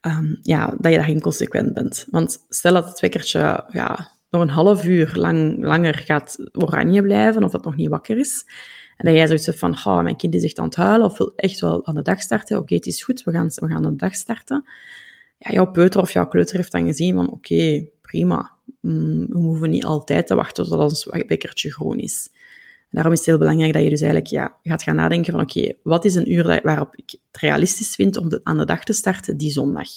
um, 0.00 0.38
ja, 0.42 0.74
dat 0.78 0.92
je 0.92 0.98
daarin 0.98 1.20
consequent 1.20 1.74
bent. 1.74 2.06
Want 2.10 2.44
stel 2.48 2.72
dat 2.72 2.88
het 2.88 3.00
wekkertje 3.00 3.64
ja, 3.68 4.12
nog 4.30 4.42
een 4.42 4.48
half 4.48 4.84
uur 4.84 5.12
lang, 5.14 5.64
langer 5.64 5.94
gaat 5.94 6.36
oranje 6.52 7.02
blijven, 7.02 7.44
of 7.44 7.50
dat 7.50 7.64
nog 7.64 7.76
niet 7.76 7.88
wakker 7.88 8.18
is, 8.18 8.44
en 8.96 9.06
dat 9.06 9.14
jij 9.14 9.26
zoiets 9.26 9.46
hebt 9.46 9.58
van, 9.58 9.72
oh, 9.72 10.02
mijn 10.02 10.16
kind 10.16 10.34
is 10.34 10.44
echt 10.44 10.58
aan 10.58 10.64
het 10.64 10.76
huilen, 10.76 11.06
of 11.06 11.18
wil 11.18 11.32
echt 11.36 11.60
wel 11.60 11.86
aan 11.86 11.94
de 11.94 12.02
dag 12.02 12.20
starten, 12.20 12.58
oké, 12.58 12.74
het 12.74 12.86
is 12.86 13.02
goed, 13.02 13.22
we 13.22 13.32
gaan, 13.32 13.46
we 13.54 13.68
gaan 13.68 13.84
aan 13.84 13.92
de 13.92 13.96
dag 13.96 14.14
starten. 14.14 14.64
Ja, 15.38 15.52
jouw 15.52 15.70
peuter 15.70 16.00
of 16.00 16.12
jouw 16.12 16.28
kleuter 16.28 16.56
heeft 16.56 16.72
dan 16.72 16.86
gezien 16.86 17.14
van, 17.14 17.30
oké, 17.30 17.86
prima, 18.00 18.52
mm, 18.80 19.26
we 19.26 19.38
hoeven 19.38 19.70
niet 19.70 19.84
altijd 19.84 20.26
te 20.26 20.34
wachten 20.34 20.64
tot 20.64 20.78
ons 20.78 21.04
wekkertje 21.04 21.72
groen 21.72 21.98
is. 21.98 22.28
Daarom 22.90 23.12
is 23.12 23.18
het 23.18 23.29
heel 23.29 23.38
belangrijk 23.38 23.72
dat 23.72 23.83
je 23.83 23.90
dus 23.90 24.00
eigenlijk 24.00 24.31
ja, 24.31 24.57
gaat 24.62 24.83
gaan 24.83 24.96
nadenken 24.96 25.33
van 25.33 25.40
oké, 25.42 25.72
wat 25.83 26.05
is 26.05 26.14
een 26.14 26.33
uur 26.33 26.61
waarop 26.62 26.96
ik 26.96 27.11
het 27.11 27.40
realistisch 27.40 27.94
vind 27.94 28.16
om 28.16 28.40
aan 28.42 28.59
de 28.59 28.64
dag 28.64 28.85
te 28.85 28.92
starten 28.92 29.37
die 29.37 29.50
zondag? 29.50 29.88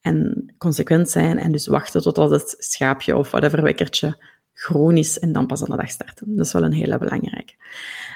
En 0.00 0.46
consequent 0.58 1.10
zijn 1.10 1.38
en 1.38 1.52
dus 1.52 1.66
wachten 1.66 2.02
totdat 2.02 2.30
het 2.30 2.54
schaapje 2.58 3.16
of 3.16 3.30
whatever 3.30 3.62
wekkertje 3.62 4.16
groen 4.54 4.96
is 4.96 5.18
en 5.18 5.32
dan 5.32 5.46
pas 5.46 5.62
aan 5.62 5.70
de 5.70 5.76
dag 5.76 5.90
starten. 5.90 6.36
Dat 6.36 6.46
is 6.46 6.52
wel 6.52 6.62
een 6.62 6.72
hele 6.72 6.98
belangrijke. 6.98 7.54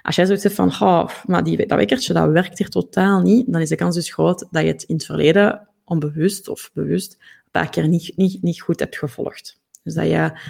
Als 0.02 0.16
jij 0.16 0.24
zoiets 0.24 0.44
hebt 0.44 0.56
van, 0.56 0.68
oh, 0.68 1.08
maar 1.24 1.44
die, 1.44 1.66
dat 1.66 1.78
wekkertje 1.78 2.12
dat 2.12 2.30
werkt 2.30 2.58
hier 2.58 2.68
totaal 2.68 3.20
niet, 3.20 3.52
dan 3.52 3.60
is 3.60 3.68
de 3.68 3.76
kans 3.76 3.94
dus 3.94 4.12
groot 4.12 4.46
dat 4.50 4.62
je 4.62 4.68
het 4.68 4.82
in 4.82 4.94
het 4.94 5.04
verleden 5.04 5.68
onbewust 5.84 6.48
of 6.48 6.70
bewust 6.72 7.12
een 7.12 7.50
paar 7.50 7.70
keer 7.70 7.88
niet, 7.88 8.12
niet, 8.16 8.42
niet 8.42 8.60
goed 8.60 8.80
hebt 8.80 8.98
gevolgd. 8.98 9.60
Dus 9.82 9.94
dat 9.94 10.06
je 10.06 10.40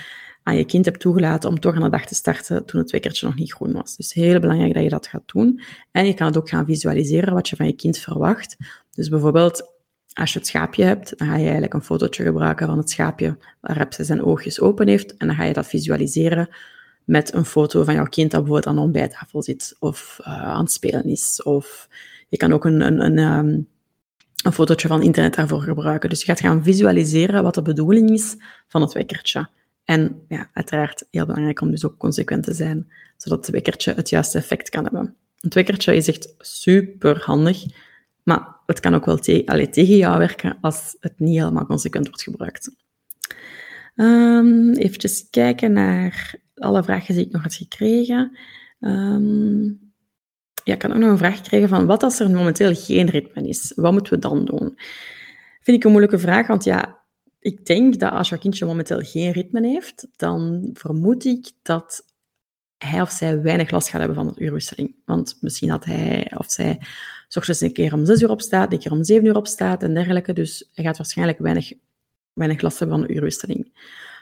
aan 0.49 0.57
je 0.57 0.65
kind 0.65 0.85
hebt 0.85 1.01
toegelaten 1.01 1.51
om 1.51 1.61
toch 1.61 1.75
aan 1.75 1.83
de 1.83 1.89
dag 1.89 2.07
te 2.07 2.15
starten 2.15 2.65
toen 2.65 2.81
het 2.81 2.91
wekkertje 2.91 3.27
nog 3.27 3.37
niet 3.37 3.53
groen 3.53 3.73
was. 3.73 3.97
Dus 3.97 4.13
heel 4.13 4.41
belangrijk 4.41 4.75
dat 4.75 4.83
je 4.83 4.89
dat 4.89 5.07
gaat 5.07 5.23
doen. 5.27 5.61
En 5.91 6.07
je 6.07 6.15
kan 6.15 6.27
het 6.27 6.37
ook 6.37 6.49
gaan 6.49 6.65
visualiseren 6.65 7.35
wat 7.35 7.49
je 7.49 7.57
van 7.57 7.67
je 7.67 7.73
kind 7.73 7.99
verwacht. 7.99 8.57
Dus 8.91 9.09
bijvoorbeeld, 9.09 9.63
als 10.13 10.33
je 10.33 10.39
het 10.39 10.49
schaapje 10.49 10.85
hebt, 10.85 11.19
dan 11.19 11.29
ga 11.29 11.35
je 11.37 11.43
eigenlijk 11.43 11.75
een 11.75 11.83
fotootje 11.83 12.25
gebruiken 12.25 12.67
van 12.67 12.79
het 12.79 12.91
schaapje 12.91 13.37
waarop 13.61 13.93
ze 13.93 14.05
zijn 14.05 14.25
oogjes 14.25 14.61
open 14.61 14.89
heeft. 14.89 15.17
En 15.17 15.27
dan 15.27 15.37
ga 15.37 15.45
je 15.45 15.53
dat 15.53 15.67
visualiseren 15.67 16.49
met 17.05 17.35
een 17.35 17.45
foto 17.45 17.85
van 17.85 17.95
jouw 17.95 18.09
kind 18.09 18.31
dat 18.31 18.41
bijvoorbeeld 18.41 18.67
aan 18.67 18.77
de 18.77 18.87
ontbijttafel 18.87 19.43
zit 19.43 19.77
of 19.79 20.19
uh, 20.21 20.27
aan 20.43 20.63
het 20.63 20.73
spelen 20.73 21.05
is. 21.05 21.43
Of 21.43 21.89
je 22.29 22.37
kan 22.37 22.53
ook 22.53 22.65
een, 22.65 22.81
een, 22.81 23.01
een, 23.01 23.19
um, 23.19 23.69
een 24.45 24.53
fotootje 24.53 24.89
van 24.89 25.03
internet 25.03 25.35
daarvoor 25.35 25.61
gebruiken. 25.61 26.09
Dus 26.09 26.21
je 26.21 26.27
gaat 26.27 26.41
gaan 26.41 26.65
visualiseren 26.65 27.43
wat 27.43 27.55
de 27.55 27.63
bedoeling 27.63 28.11
is 28.11 28.37
van 28.69 28.81
het 28.81 28.93
wekkertje. 28.93 29.49
En 29.88 30.24
ja, 30.29 30.51
uiteraard 30.53 31.07
heel 31.11 31.27
belangrijk 31.27 31.61
om 31.61 31.70
dus 31.70 31.87
ook 31.87 31.98
consequent 31.98 32.44
te 32.44 32.55
zijn, 32.55 32.92
zodat 33.16 33.46
het 33.46 33.55
wekkertje 33.55 33.94
het 33.94 34.09
juiste 34.09 34.38
effect 34.38 34.68
kan 34.68 34.83
hebben. 34.83 35.16
Een 35.40 35.51
wekkertje 35.51 35.96
is 35.96 36.09
echt 36.09 36.35
super 36.38 37.22
handig, 37.24 37.64
maar 38.22 38.57
het 38.66 38.81
kan 38.81 38.94
ook 38.94 39.05
wel 39.05 39.18
te 39.18 39.42
allee, 39.46 39.68
tegen 39.68 39.96
jou 39.96 40.18
werken 40.18 40.59
als 40.61 40.96
het 41.01 41.18
niet 41.18 41.38
helemaal 41.38 41.66
consequent 41.66 42.07
wordt 42.07 42.22
gebruikt. 42.22 42.70
Um, 43.94 44.72
even 44.72 45.11
kijken 45.31 45.72
naar 45.72 46.35
alle 46.55 46.83
vragen 46.83 47.14
die 47.14 47.27
ik 47.27 47.33
nog 47.33 47.42
had 47.42 47.55
gekregen. 47.55 48.38
Um, 48.81 49.92
ja, 50.64 50.72
ik 50.72 50.79
kan 50.79 50.92
ook 50.92 50.98
nog 50.98 51.11
een 51.11 51.18
vraag 51.18 51.37
gekregen 51.37 51.68
van 51.68 51.87
wat 51.87 52.03
als 52.03 52.20
er 52.20 52.31
momenteel 52.31 52.74
geen 52.74 53.09
ritme 53.09 53.48
is? 53.48 53.72
Wat 53.77 53.92
moeten 53.92 54.12
we 54.12 54.18
dan 54.18 54.44
doen? 54.44 54.79
Vind 55.61 55.77
ik 55.77 55.85
een 55.85 55.90
moeilijke 55.90 56.18
vraag, 56.18 56.46
want 56.46 56.64
ja, 56.64 56.98
ik 57.40 57.66
denk 57.66 57.98
dat 57.98 58.12
als 58.12 58.29
je 58.29 58.38
kindje 58.38 58.66
momenteel 58.66 59.01
geen 59.01 59.33
ritme 59.33 59.68
heeft, 59.68 60.07
dan 60.16 60.70
vermoed 60.72 61.24
ik 61.24 61.51
dat 61.62 62.05
hij 62.79 63.01
of 63.01 63.11
zij 63.11 63.42
weinig 63.42 63.70
last 63.70 63.88
gaat 63.88 63.98
hebben 63.98 64.16
van 64.16 64.27
de 64.27 64.40
uurwisseling. 64.40 64.94
Want 65.05 65.37
misschien 65.40 65.68
dat 65.68 65.85
hij 65.85 66.33
of 66.37 66.51
zij 66.51 66.81
ochtends 67.37 67.61
een 67.61 67.72
keer 67.72 67.92
om 67.92 68.07
zes 68.07 68.22
uur 68.22 68.31
opstaat, 68.31 68.72
een 68.72 68.79
keer 68.79 68.92
om 68.92 69.05
zeven 69.05 69.27
uur 69.27 69.37
opstaat 69.37 69.83
en 69.83 69.94
dergelijke. 69.94 70.33
Dus 70.33 70.70
hij 70.74 70.85
gaat 70.85 70.96
waarschijnlijk 70.96 71.38
weinig, 71.38 71.72
weinig 72.33 72.61
last 72.61 72.79
hebben 72.79 72.98
van 72.98 73.07
de 73.07 73.14
uurwisseling. 73.14 73.72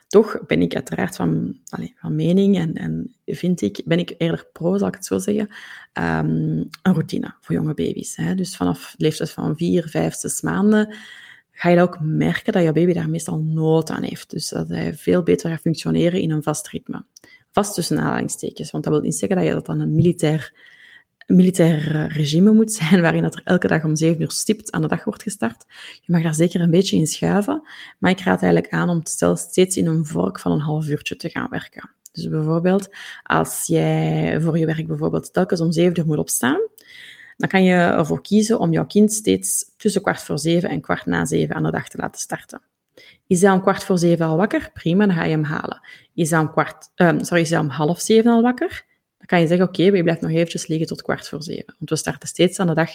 Toch 0.08 0.46
ben 0.46 0.62
ik 0.62 0.74
uiteraard 0.74 1.16
van, 1.16 1.60
allez, 1.68 1.92
van 1.96 2.14
mening 2.14 2.56
en, 2.56 2.74
en 2.74 3.16
vind 3.24 3.62
ik, 3.62 3.82
ben 3.84 3.98
ik 3.98 4.14
eerder 4.18 4.46
pro, 4.52 4.78
zal 4.78 4.88
ik 4.88 4.94
het 4.94 5.04
zo 5.04 5.18
zeggen, 5.18 5.48
um, 5.92 6.68
een 6.82 6.92
routine 6.92 7.34
voor 7.40 7.54
jonge 7.54 7.74
baby's. 7.74 8.16
Hè. 8.16 8.34
Dus 8.34 8.56
vanaf 8.56 8.94
de 8.96 9.04
leeftijd 9.04 9.30
van 9.30 9.56
vier, 9.56 9.88
vijf, 9.88 10.14
zes 10.14 10.40
maanden 10.40 10.94
ga 11.58 11.68
je 11.68 11.80
ook 11.80 11.98
merken 12.00 12.52
dat 12.52 12.62
je 12.62 12.72
baby 12.72 12.92
daar 12.92 13.10
meestal 13.10 13.38
nood 13.38 13.90
aan 13.90 14.02
heeft. 14.02 14.30
Dus 14.30 14.48
dat 14.48 14.68
hij 14.68 14.94
veel 14.94 15.22
beter 15.22 15.50
gaat 15.50 15.60
functioneren 15.60 16.20
in 16.20 16.30
een 16.30 16.42
vast 16.42 16.68
ritme. 16.68 17.04
Vast 17.50 17.74
tussen 17.74 17.98
aanhalingstekens, 17.98 18.70
want 18.70 18.84
dat 18.84 18.92
wil 18.92 19.02
niet 19.02 19.16
zeggen 19.16 19.38
dat 19.38 19.46
je 19.46 19.52
dat 19.52 19.66
dan 19.66 19.80
een 19.80 19.94
militair, 19.94 20.54
militair 21.26 22.06
regime 22.12 22.52
moet 22.52 22.72
zijn, 22.72 23.00
waarin 23.06 23.22
dat 23.22 23.34
er 23.34 23.40
elke 23.44 23.68
dag 23.68 23.84
om 23.84 23.96
zeven 23.96 24.22
uur 24.22 24.30
stipt 24.30 24.72
aan 24.72 24.82
de 24.82 24.88
dag 24.88 25.04
wordt 25.04 25.22
gestart. 25.22 25.64
Je 26.00 26.12
mag 26.12 26.22
daar 26.22 26.34
zeker 26.34 26.60
een 26.60 26.70
beetje 26.70 26.96
in 26.96 27.06
schuiven, 27.06 27.62
maar 27.98 28.10
ik 28.10 28.20
raad 28.20 28.42
eigenlijk 28.42 28.72
aan 28.72 28.88
om 28.88 29.00
steeds 29.36 29.76
in 29.76 29.86
een 29.86 30.06
vork 30.06 30.40
van 30.40 30.52
een 30.52 30.60
half 30.60 30.88
uurtje 30.88 31.16
te 31.16 31.28
gaan 31.28 31.48
werken. 31.50 31.90
Dus 32.12 32.28
bijvoorbeeld, 32.28 32.88
als 33.22 33.64
jij 33.66 34.40
voor 34.40 34.58
je 34.58 34.66
werk 34.66 34.86
bijvoorbeeld 34.86 35.32
telkens 35.32 35.60
om 35.60 35.72
zeven 35.72 35.98
uur 35.98 36.06
moet 36.06 36.18
opstaan, 36.18 36.60
dan 37.36 37.48
kan 37.48 37.64
je 37.64 37.74
ervoor 37.74 38.22
kiezen 38.22 38.58
om 38.58 38.72
jouw 38.72 38.86
kind 38.86 39.12
steeds 39.12 39.64
tussen 39.76 40.02
kwart 40.02 40.22
voor 40.22 40.38
zeven 40.38 40.68
en 40.68 40.80
kwart 40.80 41.06
na 41.06 41.24
zeven 41.24 41.54
aan 41.54 41.62
de 41.62 41.70
dag 41.70 41.88
te 41.88 41.98
laten 41.98 42.20
starten. 42.20 42.60
Is 43.26 43.42
hij 43.42 43.50
om 43.50 43.60
kwart 43.60 43.84
voor 43.84 43.98
zeven 43.98 44.26
al 44.26 44.36
wakker? 44.36 44.70
Prima, 44.72 45.06
dan 45.06 45.14
ga 45.14 45.24
je 45.24 45.30
hem 45.30 45.44
halen. 45.44 45.80
Is 46.14 46.30
hij 46.30 46.40
om, 46.40 46.50
kwart, 46.50 46.90
um, 46.96 47.24
sorry, 47.24 47.42
is 47.42 47.50
hij 47.50 47.58
om 47.58 47.68
half 47.68 48.00
zeven 48.00 48.30
al 48.30 48.42
wakker? 48.42 48.84
Dan 49.18 49.26
kan 49.26 49.40
je 49.40 49.46
zeggen, 49.46 49.66
oké, 49.66 49.82
okay, 49.82 49.96
je 49.96 50.02
blijft 50.02 50.20
nog 50.20 50.30
eventjes 50.30 50.66
liggen 50.66 50.86
tot 50.86 51.02
kwart 51.02 51.28
voor 51.28 51.42
zeven. 51.42 51.74
Want 51.78 51.90
we 51.90 51.96
starten 51.96 52.28
steeds 52.28 52.58
aan 52.58 52.66
de 52.66 52.74
dag 52.74 52.90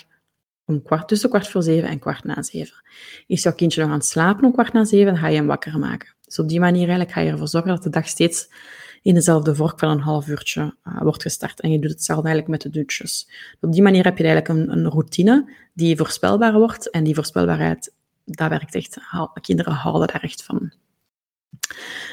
om 0.65 0.81
kwart, 0.81 1.07
tussen 1.07 1.29
kwart 1.29 1.47
voor 1.47 1.63
zeven 1.63 1.89
en 1.89 1.99
kwart 1.99 2.23
na 2.23 2.43
zeven. 2.43 2.83
Is 3.27 3.43
jouw 3.43 3.53
kindje 3.53 3.81
nog 3.81 3.89
aan 3.89 3.97
het 3.97 4.05
slapen 4.05 4.45
om 4.45 4.51
kwart 4.51 4.73
na 4.73 4.85
zeven, 4.85 5.05
dan 5.05 5.21
ga 5.21 5.27
je 5.27 5.35
hem 5.35 5.47
wakker 5.47 5.79
maken. 5.79 6.15
Dus 6.25 6.39
op 6.39 6.49
die 6.49 6.59
manier 6.59 6.87
eigenlijk 6.87 7.11
ga 7.11 7.21
je 7.21 7.31
ervoor 7.31 7.47
zorgen 7.47 7.69
dat 7.69 7.83
de 7.83 7.89
dag 7.89 8.07
steeds 8.07 8.49
in 9.01 9.13
dezelfde 9.13 9.55
vork 9.55 9.79
van 9.79 9.89
een 9.89 9.99
half 9.99 10.27
uurtje 10.27 10.75
uh, 10.87 11.01
wordt 11.01 11.21
gestart. 11.21 11.59
En 11.59 11.71
je 11.71 11.79
doet 11.79 11.91
hetzelfde 11.91 12.27
eigenlijk 12.27 12.63
met 12.63 12.73
de 12.73 12.79
dutjes. 12.79 13.29
Op 13.61 13.71
die 13.71 13.81
manier 13.81 14.03
heb 14.03 14.17
je 14.17 14.23
eigenlijk 14.23 14.59
een, 14.59 14.77
een 14.77 14.89
routine 14.89 15.53
die 15.73 15.97
voorspelbaar 15.97 16.53
wordt. 16.53 16.89
En 16.89 17.03
die 17.03 17.15
voorspelbaarheid, 17.15 17.93
dat 18.25 18.49
werkt 18.49 18.75
echt. 18.75 18.97
Kinderen 19.41 19.73
houden 19.73 20.07
daar 20.07 20.23
echt 20.23 20.43
van. 20.43 20.71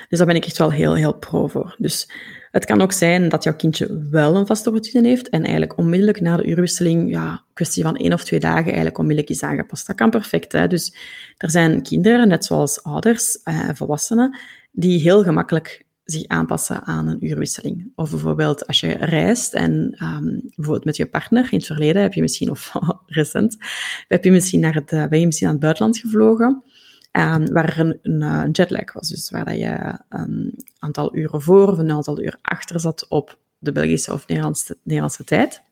Dus 0.09 0.19
daar 0.19 0.27
ben 0.27 0.37
ik 0.37 0.45
echt 0.45 0.59
wel 0.59 0.73
heel, 0.73 0.95
heel 0.95 1.15
pro 1.15 1.47
voor. 1.47 1.75
Dus 1.79 2.11
het 2.51 2.65
kan 2.65 2.81
ook 2.81 2.93
zijn 2.93 3.29
dat 3.29 3.45
jouw 3.45 3.57
kindje 3.57 4.09
wel 4.11 4.37
een 4.37 4.47
vaste 4.47 4.71
routine 4.71 5.09
heeft 5.09 5.29
en 5.29 5.43
eigenlijk 5.43 5.79
onmiddellijk 5.79 6.21
na 6.21 6.37
de 6.37 6.45
uurwisseling, 6.45 7.11
ja, 7.11 7.43
kwestie 7.53 7.83
van 7.83 7.97
één 7.97 8.13
of 8.13 8.25
twee 8.25 8.41
dagen, 8.41 8.65
eigenlijk 8.65 8.99
onmiddellijk 8.99 9.35
is 9.35 9.43
aangepast. 9.43 9.87
Dat 9.87 9.97
kan 9.97 10.11
perfect. 10.11 10.53
Hè? 10.53 10.67
Dus 10.67 10.95
er 11.37 11.51
zijn 11.51 11.83
kinderen, 11.83 12.29
net 12.29 12.45
zoals 12.45 12.83
ouders 12.83 13.43
eh, 13.43 13.69
volwassenen, 13.75 14.39
die 14.71 15.01
heel 15.01 15.23
gemakkelijk 15.23 15.87
zich 16.11 16.27
aanpassen 16.27 16.85
aan 16.85 17.09
een 17.09 17.27
uurwisseling. 17.27 17.93
Of 17.95 18.11
bijvoorbeeld 18.11 18.67
als 18.67 18.81
je 18.81 18.93
reist 18.93 19.55
en 19.55 19.97
um, 20.03 20.41
bijvoorbeeld 20.55 20.85
met 20.85 20.97
je 20.97 21.07
partner, 21.07 21.49
in 21.51 21.59
het 21.59 21.67
verleden 21.67 22.03
heb 22.03 22.15
je 22.15 22.21
misschien, 22.21 22.51
of 22.51 22.73
recent, 23.07 23.57
heb 24.09 24.25
je 24.25 24.31
misschien 24.31 24.61
naar 24.61 24.75
het, 24.75 24.93
uh, 24.93 25.07
ben 25.07 25.21
je 25.21 25.27
misschien 25.27 25.47
aan 25.47 25.53
het 25.53 25.63
buitenland 25.63 25.99
gevlogen, 25.99 26.63
um, 27.13 27.53
waar 27.53 27.65
er 27.65 27.81
een, 27.81 27.99
een, 28.03 28.23
een, 28.23 28.51
jetlag 28.51 28.93
was. 28.93 29.09
Dus 29.09 29.31
waar 29.31 29.45
dat 29.45 29.59
je 29.59 29.99
een 30.09 30.65
aantal 30.79 31.17
uren 31.17 31.43
voor 31.43 31.69
of 31.69 31.79
een 31.79 31.91
aantal 31.91 32.21
uren 32.21 32.39
achter 32.43 32.81
zat 32.81 33.07
op 33.09 33.39
de 33.59 33.73
Belgische 33.73 34.13
of 34.13 34.27
Nederlandse, 34.27 34.77
Nederlandse 34.83 35.25
tijd. 35.25 35.63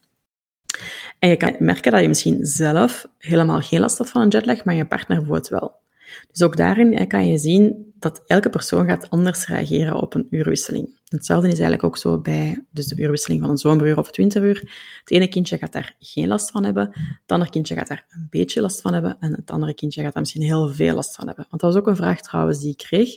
En 1.19 1.29
je 1.29 1.37
kan 1.37 1.57
merken 1.59 1.93
dat 1.93 2.01
je 2.01 2.09
misschien 2.09 2.47
zelf 2.47 3.07
helemaal 3.19 3.61
geen 3.61 3.81
last 3.81 3.99
had 3.99 4.11
van 4.11 4.23
een 4.23 4.29
jetlag, 4.29 4.65
maar 4.65 4.75
je 4.75 4.87
partner 4.87 5.17
bijvoorbeeld 5.17 5.49
wel. 5.49 5.85
Dus 6.31 6.43
ook 6.43 6.57
daarin 6.57 7.07
kan 7.07 7.27
je 7.27 7.39
zien 7.39 7.93
dat 7.99 8.23
elke 8.27 8.51
persoon 8.51 8.87
gaat 8.87 9.11
anders 9.11 9.47
reageren 9.47 9.95
op 9.95 10.15
een 10.15 10.27
uurwisseling. 10.31 10.99
Hetzelfde 11.09 11.47
is 11.47 11.53
eigenlijk 11.53 11.85
ook 11.85 11.97
zo 11.97 12.21
bij 12.21 12.65
dus 12.71 12.87
de 12.87 12.97
uurwisseling 12.97 13.41
van 13.41 13.51
een 13.51 13.57
zomeruur 13.57 13.99
of 13.99 14.07
het 14.07 14.17
winteruur. 14.17 14.57
Het 15.01 15.11
ene 15.11 15.29
kindje 15.29 15.59
gaat 15.59 15.73
daar 15.73 15.97
geen 15.99 16.29
last 16.29 16.51
van 16.51 16.65
hebben, 16.65 16.91
het 16.93 17.33
andere 17.33 17.51
kindje 17.51 17.75
gaat 17.75 17.89
daar 17.89 18.05
een 18.09 18.27
beetje 18.31 18.61
last 18.61 18.81
van 18.81 18.93
hebben 18.93 19.17
en 19.21 19.33
het 19.33 19.51
andere 19.51 19.75
kindje 19.75 20.03
gaat 20.03 20.13
daar 20.13 20.23
misschien 20.23 20.43
heel 20.43 20.69
veel 20.69 20.95
last 20.95 21.15
van 21.15 21.27
hebben. 21.27 21.47
Want 21.49 21.63
dat 21.63 21.73
was 21.73 21.81
ook 21.81 21.89
een 21.89 21.97
vraag 21.97 22.21
trouwens 22.21 22.61
die 22.61 22.71
ik 22.71 22.77
kreeg 22.77 23.17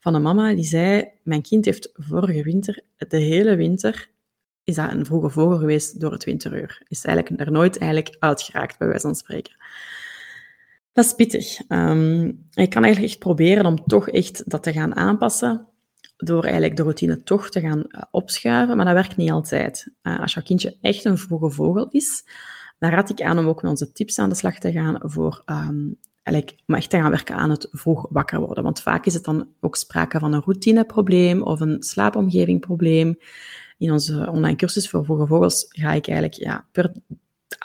van 0.00 0.14
een 0.14 0.22
mama 0.22 0.54
die 0.54 0.64
zei, 0.64 1.08
mijn 1.22 1.42
kind 1.42 1.64
heeft 1.64 1.90
vorige 1.94 2.42
winter, 2.42 2.80
de 2.96 3.16
hele 3.16 3.56
winter, 3.56 4.10
is 4.64 4.74
dat 4.74 4.92
een 4.92 5.04
vroege 5.04 5.30
vogel 5.30 5.58
geweest 5.58 6.00
door 6.00 6.12
het 6.12 6.24
winteruur. 6.24 6.82
Is 6.88 7.04
eigenlijk 7.04 7.40
er 7.40 7.52
nooit 7.52 7.78
eigenlijk 7.78 8.16
uitgeraakt, 8.18 8.78
bij 8.78 8.88
wijze 8.88 9.02
van 9.02 9.14
spreken. 9.14 9.56
Dat 10.92 11.04
is 11.04 11.14
pittig. 11.14 11.60
Um, 11.68 12.26
ik 12.54 12.70
kan 12.70 12.84
eigenlijk 12.84 13.12
echt 13.12 13.18
proberen 13.18 13.66
om 13.66 13.84
toch 13.84 14.08
echt 14.08 14.50
dat 14.50 14.62
te 14.62 14.72
gaan 14.72 14.96
aanpassen 14.96 15.66
door 16.16 16.42
eigenlijk 16.42 16.76
de 16.76 16.82
routine 16.82 17.22
toch 17.22 17.50
te 17.50 17.60
gaan 17.60 17.84
uh, 17.88 18.02
opschuiven, 18.10 18.76
maar 18.76 18.84
dat 18.84 18.94
werkt 18.94 19.16
niet 19.16 19.30
altijd. 19.30 19.92
Uh, 20.02 20.20
als 20.20 20.34
jouw 20.34 20.42
kindje 20.42 20.76
echt 20.80 21.04
een 21.04 21.18
vroege 21.18 21.50
vogel 21.50 21.88
is, 21.88 22.24
dan 22.78 22.90
raad 22.90 23.10
ik 23.10 23.22
aan 23.22 23.38
om 23.38 23.46
ook 23.46 23.62
met 23.62 23.70
onze 23.70 23.92
tips 23.92 24.18
aan 24.18 24.28
de 24.28 24.34
slag 24.34 24.58
te 24.58 24.72
gaan 24.72 24.98
voor 25.02 25.42
um, 25.46 25.96
eigenlijk, 26.22 26.62
om 26.66 26.74
echt 26.74 26.90
te 26.90 26.96
gaan 26.96 27.10
werken 27.10 27.36
aan 27.36 27.50
het 27.50 27.68
vroeg 27.70 28.06
wakker 28.10 28.40
worden. 28.40 28.64
Want 28.64 28.80
vaak 28.80 29.06
is 29.06 29.14
het 29.14 29.24
dan 29.24 29.48
ook 29.60 29.76
sprake 29.76 30.18
van 30.18 30.32
een 30.32 30.42
routineprobleem 30.42 31.42
of 31.42 31.60
een 31.60 31.82
slaapomgevingprobleem. 31.82 33.18
In 33.78 33.92
onze 33.92 34.28
online 34.30 34.56
cursus 34.56 34.88
voor 34.88 35.04
vroege 35.04 35.26
vogels 35.26 35.66
ga 35.68 35.92
ik 35.92 36.08
eigenlijk 36.08 36.34
ja, 36.34 36.66
per 36.72 36.92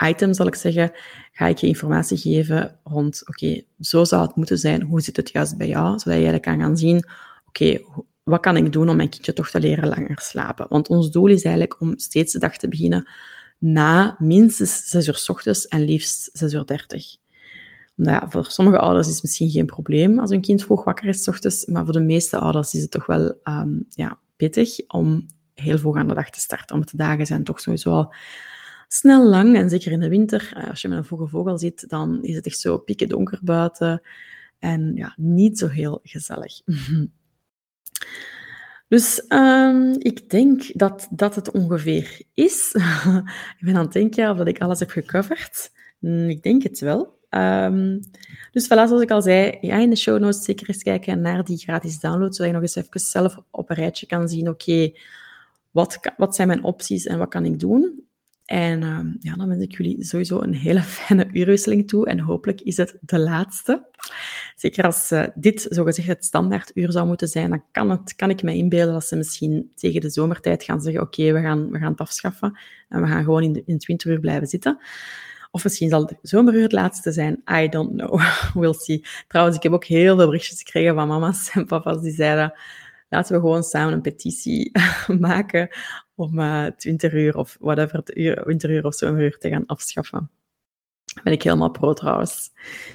item, 0.07 0.33
zal 0.33 0.47
ik 0.47 0.55
zeggen, 0.55 0.91
ga 1.31 1.47
ik 1.47 1.57
je 1.57 1.67
informatie 1.67 2.17
geven 2.17 2.79
rond, 2.83 3.23
oké, 3.27 3.61
zo 3.79 4.03
zou 4.03 4.21
het 4.27 4.35
moeten 4.35 4.57
zijn, 4.57 4.81
hoe 4.81 5.01
zit 5.01 5.15
het 5.15 5.31
juist 5.31 5.57
bij 5.57 5.67
jou, 5.67 5.99
zodat 5.99 6.19
je 6.19 6.39
kan 6.39 6.59
gaan 6.59 6.77
zien, 6.77 7.05
oké, 7.47 7.79
wat 8.23 8.39
kan 8.39 8.57
ik 8.57 8.71
doen 8.71 8.89
om 8.89 8.95
mijn 8.95 9.09
kindje 9.09 9.33
toch 9.33 9.49
te 9.49 9.59
leren 9.59 9.87
langer 9.87 10.19
slapen? 10.21 10.65
Want 10.69 10.87
ons 10.87 11.11
doel 11.11 11.27
is 11.27 11.43
eigenlijk 11.43 11.81
om 11.81 11.97
steeds 11.97 12.33
de 12.33 12.39
dag 12.39 12.57
te 12.57 12.67
beginnen 12.67 13.09
na 13.57 14.15
minstens 14.19 14.89
6 14.89 15.07
uur 15.07 15.15
s 15.15 15.29
ochtends 15.29 15.67
en 15.67 15.83
liefst 15.83 16.29
6 16.33 16.53
uur 16.53 16.65
30. 16.65 17.15
Nou 17.95 18.11
ja, 18.21 18.29
voor 18.29 18.45
sommige 18.45 18.79
ouders 18.79 19.07
is 19.07 19.13
het 19.13 19.23
misschien 19.23 19.49
geen 19.49 19.65
probleem 19.65 20.19
als 20.19 20.29
hun 20.29 20.41
kind 20.41 20.63
vroeg 20.63 20.83
wakker 20.83 21.07
is 21.07 21.23
s 21.23 21.27
ochtends, 21.27 21.65
maar 21.65 21.83
voor 21.83 21.93
de 21.93 21.99
meeste 21.99 22.37
ouders 22.37 22.73
is 22.73 22.81
het 22.81 22.91
toch 22.91 23.05
wel 23.05 23.33
um, 23.43 23.85
ja, 23.89 24.19
pittig 24.35 24.79
om 24.87 25.25
heel 25.53 25.77
vroeg 25.77 25.97
aan 25.97 26.07
de 26.07 26.13
dag 26.13 26.29
te 26.29 26.39
starten. 26.39 26.75
Omdat 26.75 26.89
de 26.89 26.97
dagen 26.97 27.25
zijn 27.25 27.43
toch 27.43 27.59
sowieso 27.59 27.91
al 27.91 28.13
snel 28.95 29.29
lang. 29.29 29.55
En 29.55 29.69
zeker 29.69 29.91
in 29.91 29.99
de 29.99 30.09
winter, 30.09 30.51
eh, 30.55 30.69
als 30.69 30.81
je 30.81 30.87
met 30.87 30.97
een 30.97 31.05
vroege 31.05 31.27
vogel 31.27 31.57
zit, 31.57 31.89
dan 31.89 32.23
is 32.23 32.35
het 32.35 32.45
echt 32.45 32.59
zo 32.59 32.77
pikken 32.77 33.09
donker 33.09 33.39
buiten. 33.41 34.01
En 34.59 34.95
ja, 34.95 35.13
niet 35.17 35.59
zo 35.59 35.67
heel 35.67 35.99
gezellig. 36.03 36.61
Dus 38.87 39.25
um, 39.29 39.95
ik 39.99 40.29
denk 40.29 40.79
dat 40.79 41.07
dat 41.11 41.35
het 41.35 41.51
ongeveer 41.51 42.21
is. 42.33 42.71
ik 43.59 43.65
ben 43.65 43.75
aan 43.75 43.83
het 43.83 43.93
denken 43.93 44.29
of 44.31 44.37
dat 44.37 44.47
ik 44.47 44.59
alles 44.59 44.79
heb 44.79 44.89
gecoverd. 44.89 45.71
Mm, 45.99 46.29
ik 46.29 46.43
denk 46.43 46.63
het 46.63 46.79
wel. 46.79 47.19
Um, 47.29 47.99
dus 48.51 48.65
voilà, 48.65 48.87
zoals 48.87 49.01
ik 49.01 49.11
al 49.11 49.21
zei, 49.21 49.57
ja, 49.61 49.77
in 49.77 49.89
de 49.89 49.95
show 49.95 50.19
notes 50.19 50.43
zeker 50.43 50.67
eens 50.67 50.83
kijken 50.83 51.21
naar 51.21 51.43
die 51.43 51.57
gratis 51.57 51.99
download, 51.99 52.35
zodat 52.35 52.45
je 52.45 52.59
nog 52.59 52.61
eens 52.61 52.75
even 52.75 52.99
zelf 52.99 53.37
op 53.51 53.69
een 53.69 53.75
rijtje 53.75 54.05
kan 54.05 54.29
zien, 54.29 54.49
oké, 54.49 54.91
wat, 55.71 55.99
wat 56.17 56.35
zijn 56.35 56.47
mijn 56.47 56.63
opties 56.63 57.05
en 57.05 57.17
wat 57.17 57.29
kan 57.29 57.45
ik 57.45 57.59
doen? 57.59 58.04
En 58.45 58.81
uh, 58.81 58.99
ja, 59.19 59.35
dan 59.35 59.47
wens 59.47 59.63
ik 59.63 59.77
jullie 59.77 60.03
sowieso 60.03 60.41
een 60.41 60.53
hele 60.53 60.81
fijne 60.97 61.29
uurwisseling 61.33 61.87
toe. 61.87 62.07
En 62.07 62.19
hopelijk 62.19 62.61
is 62.61 62.77
het 62.77 62.97
de 63.01 63.19
laatste. 63.19 63.85
Zeker 64.55 64.83
als 64.83 65.11
uh, 65.11 65.23
dit 65.35 65.67
zogezegd 65.69 66.07
het 66.07 66.25
standaarduur 66.25 66.91
zou 66.91 67.07
moeten 67.07 67.27
zijn, 67.27 67.49
dan 67.49 67.63
kan, 67.71 67.89
het, 67.89 68.15
kan 68.15 68.29
ik 68.29 68.43
me 68.43 68.55
inbeelden 68.55 68.93
dat 68.93 69.05
ze 69.05 69.15
misschien 69.15 69.71
tegen 69.75 70.01
de 70.01 70.09
zomertijd 70.09 70.63
gaan 70.63 70.81
zeggen 70.81 71.01
oké, 71.01 71.31
we, 71.31 71.41
gaan, 71.41 71.71
we 71.71 71.77
gaan 71.77 71.91
het 71.91 71.99
afschaffen 71.99 72.59
en 72.89 73.01
we 73.01 73.07
gaan 73.07 73.23
gewoon 73.23 73.43
in, 73.43 73.63
in 73.65 73.73
het 73.73 73.85
winteruur 73.85 74.19
blijven 74.19 74.47
zitten. 74.47 74.79
Of 75.51 75.63
misschien 75.63 75.89
zal 75.89 76.05
de 76.05 76.17
zomeruur 76.21 76.61
het 76.61 76.71
laatste 76.71 77.11
zijn. 77.11 77.43
I 77.51 77.69
don't 77.69 77.91
know. 77.91 78.21
We'll 78.61 78.73
see. 78.73 79.05
Trouwens, 79.27 79.57
ik 79.57 79.63
heb 79.63 79.71
ook 79.71 79.85
heel 79.85 80.15
veel 80.15 80.25
berichtjes 80.25 80.57
gekregen 80.57 80.95
van 80.95 81.07
mama's 81.07 81.49
en 81.49 81.65
papa's 81.65 82.01
die 82.01 82.13
zeiden 82.13 82.53
laten 83.09 83.35
we 83.35 83.39
gewoon 83.39 83.63
samen 83.63 83.93
een 83.93 84.01
petitie 84.01 84.71
maken 85.19 85.69
om 86.15 86.39
uh, 86.39 86.65
20 86.65 87.13
uur 87.13 87.37
of 87.37 87.57
whatever, 87.59 88.03
20 88.03 88.69
uur 88.69 88.85
of 88.85 88.95
zo'n 88.95 89.19
uur 89.19 89.37
te 89.37 89.49
gaan 89.49 89.65
afschaffen. 89.65 90.29
Ben 91.23 91.33
ik 91.33 91.43
helemaal 91.43 91.71
pro 91.71 91.93
trouwens. 91.93 92.51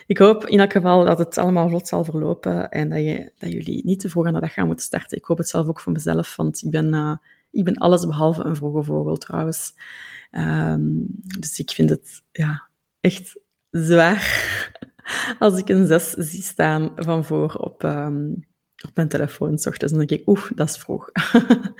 Ik 0.06 0.18
hoop 0.18 0.46
in 0.46 0.60
elk 0.60 0.72
geval 0.72 1.04
dat 1.04 1.18
het 1.18 1.38
allemaal 1.38 1.68
vlot 1.68 1.88
zal 1.88 2.04
verlopen 2.04 2.70
en 2.70 2.88
dat, 2.88 2.98
je, 2.98 3.32
dat 3.38 3.52
jullie 3.52 3.84
niet 3.84 4.00
te 4.00 4.08
vroeg 4.08 4.26
aan 4.26 4.34
de 4.34 4.40
dag 4.40 4.52
gaan 4.52 4.66
moeten 4.66 4.84
starten. 4.84 5.18
Ik 5.18 5.24
hoop 5.24 5.38
het 5.38 5.48
zelf 5.48 5.68
ook 5.68 5.80
voor 5.80 5.92
mezelf, 5.92 6.36
want 6.36 6.62
ik 6.62 6.70
ben, 6.70 6.94
uh, 6.94 7.16
ik 7.50 7.64
ben 7.64 7.76
alles 7.76 8.06
behalve 8.06 8.44
een 8.44 8.56
vroege 8.56 8.82
vogel 8.82 9.16
trouwens. 9.16 9.74
Um, 10.30 11.06
dus 11.38 11.58
ik 11.58 11.70
vind 11.70 11.90
het 11.90 12.22
ja, 12.32 12.68
echt 13.00 13.40
zwaar 13.70 14.24
als 15.38 15.58
ik 15.58 15.68
een 15.68 15.86
zes 15.86 16.10
zie 16.10 16.42
staan 16.42 16.92
van 16.96 17.24
voor 17.24 17.54
op, 17.54 17.82
um, 17.82 18.46
op 18.88 18.90
mijn 18.94 19.08
telefoon 19.08 19.58
s 19.58 19.66
ochtends. 19.66 19.92
Dan 19.92 20.06
denk 20.06 20.20
ik, 20.20 20.28
oeh, 20.28 20.50
dat 20.54 20.68
is 20.68 20.76
vroeg. 20.76 21.10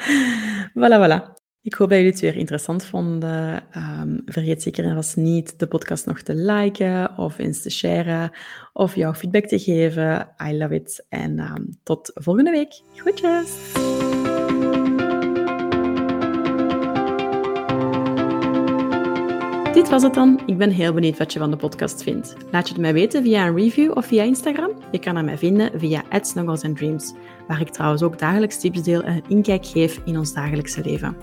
voilà, 0.79 0.99
voilà. 1.05 1.39
Ik 1.63 1.75
hoop 1.75 1.89
dat 1.89 1.99
jullie 1.99 2.13
het 2.13 2.21
weer 2.21 2.37
interessant 2.37 2.85
vonden. 2.85 3.63
Um, 3.77 4.23
vergeet 4.25 4.63
zeker 4.63 4.85
en 4.85 4.95
vast 4.95 5.17
niet 5.17 5.59
de 5.59 5.67
podcast 5.67 6.07
nog 6.07 6.21
te 6.21 6.35
liken 6.35 7.19
of 7.19 7.39
eens 7.39 7.63
te 7.63 7.71
sharen 7.71 8.31
of 8.73 8.95
jouw 8.95 9.15
feedback 9.15 9.45
te 9.45 9.59
geven. 9.59 10.29
I 10.49 10.57
love 10.59 10.75
it. 10.75 11.07
En 11.09 11.39
um, 11.39 11.79
tot 11.83 12.11
volgende 12.15 12.51
week. 12.51 12.83
Groetjes! 12.95 13.59
Dit 19.73 19.89
was 19.89 20.03
het 20.03 20.15
dan. 20.15 20.41
Ik 20.47 20.59
ben 20.59 20.71
heel 20.71 20.93
benieuwd 20.93 21.19
wat 21.19 21.33
je 21.33 21.39
van 21.39 21.51
de 21.51 21.57
podcast 21.57 22.03
vindt. 22.03 22.35
Laat 22.51 22.67
je 22.67 22.73
het 22.73 22.83
mij 22.83 22.93
weten 22.93 23.23
via 23.23 23.47
een 23.47 23.57
review 23.57 23.97
of 23.97 24.07
via 24.07 24.23
Instagram. 24.23 24.71
Je 24.91 24.99
kan 24.99 25.17
er 25.17 25.25
mij 25.25 25.39
vinden 25.39 25.71
via 25.75 26.03
@snugglesandDreams, 26.21 27.15
waar 27.49 27.61
ik 27.61 27.69
trouwens 27.69 28.03
ook 28.03 28.19
dagelijks 28.19 28.61
tips 28.61 28.83
deel 28.83 29.03
en 29.03 29.17
een 29.17 29.25
inkijk 29.29 29.67
geef 29.67 30.01
in 30.05 30.19
ons 30.19 30.33
dagelijkse 30.33 30.81
leven. 30.85 31.17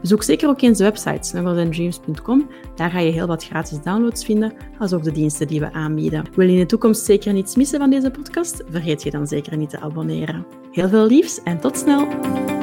Bezoek 0.00 0.22
zeker 0.22 0.48
ook 0.48 0.60
eens 0.60 0.78
de 0.78 0.84
website 0.84 1.28
snugglesandDreams.com. 1.28 2.50
Daar 2.74 2.90
ga 2.90 2.98
je 2.98 3.12
heel 3.12 3.26
wat 3.26 3.44
gratis 3.44 3.82
downloads 3.82 4.24
vinden, 4.24 4.52
als 4.78 4.92
ook 4.92 5.02
de 5.02 5.12
diensten 5.12 5.46
die 5.46 5.60
we 5.60 5.72
aanbieden. 5.72 6.24
Wil 6.34 6.46
je 6.46 6.52
in 6.52 6.58
de 6.58 6.66
toekomst 6.66 7.04
zeker 7.04 7.32
niets 7.32 7.56
missen 7.56 7.78
van 7.78 7.90
deze 7.90 8.10
podcast? 8.10 8.62
Vergeet 8.70 9.02
je 9.02 9.10
dan 9.10 9.26
zeker 9.26 9.56
niet 9.56 9.70
te 9.70 9.80
abonneren. 9.80 10.46
Heel 10.72 10.88
veel 10.88 11.06
liefs 11.06 11.42
en 11.42 11.60
tot 11.60 11.78
snel! 11.78 12.53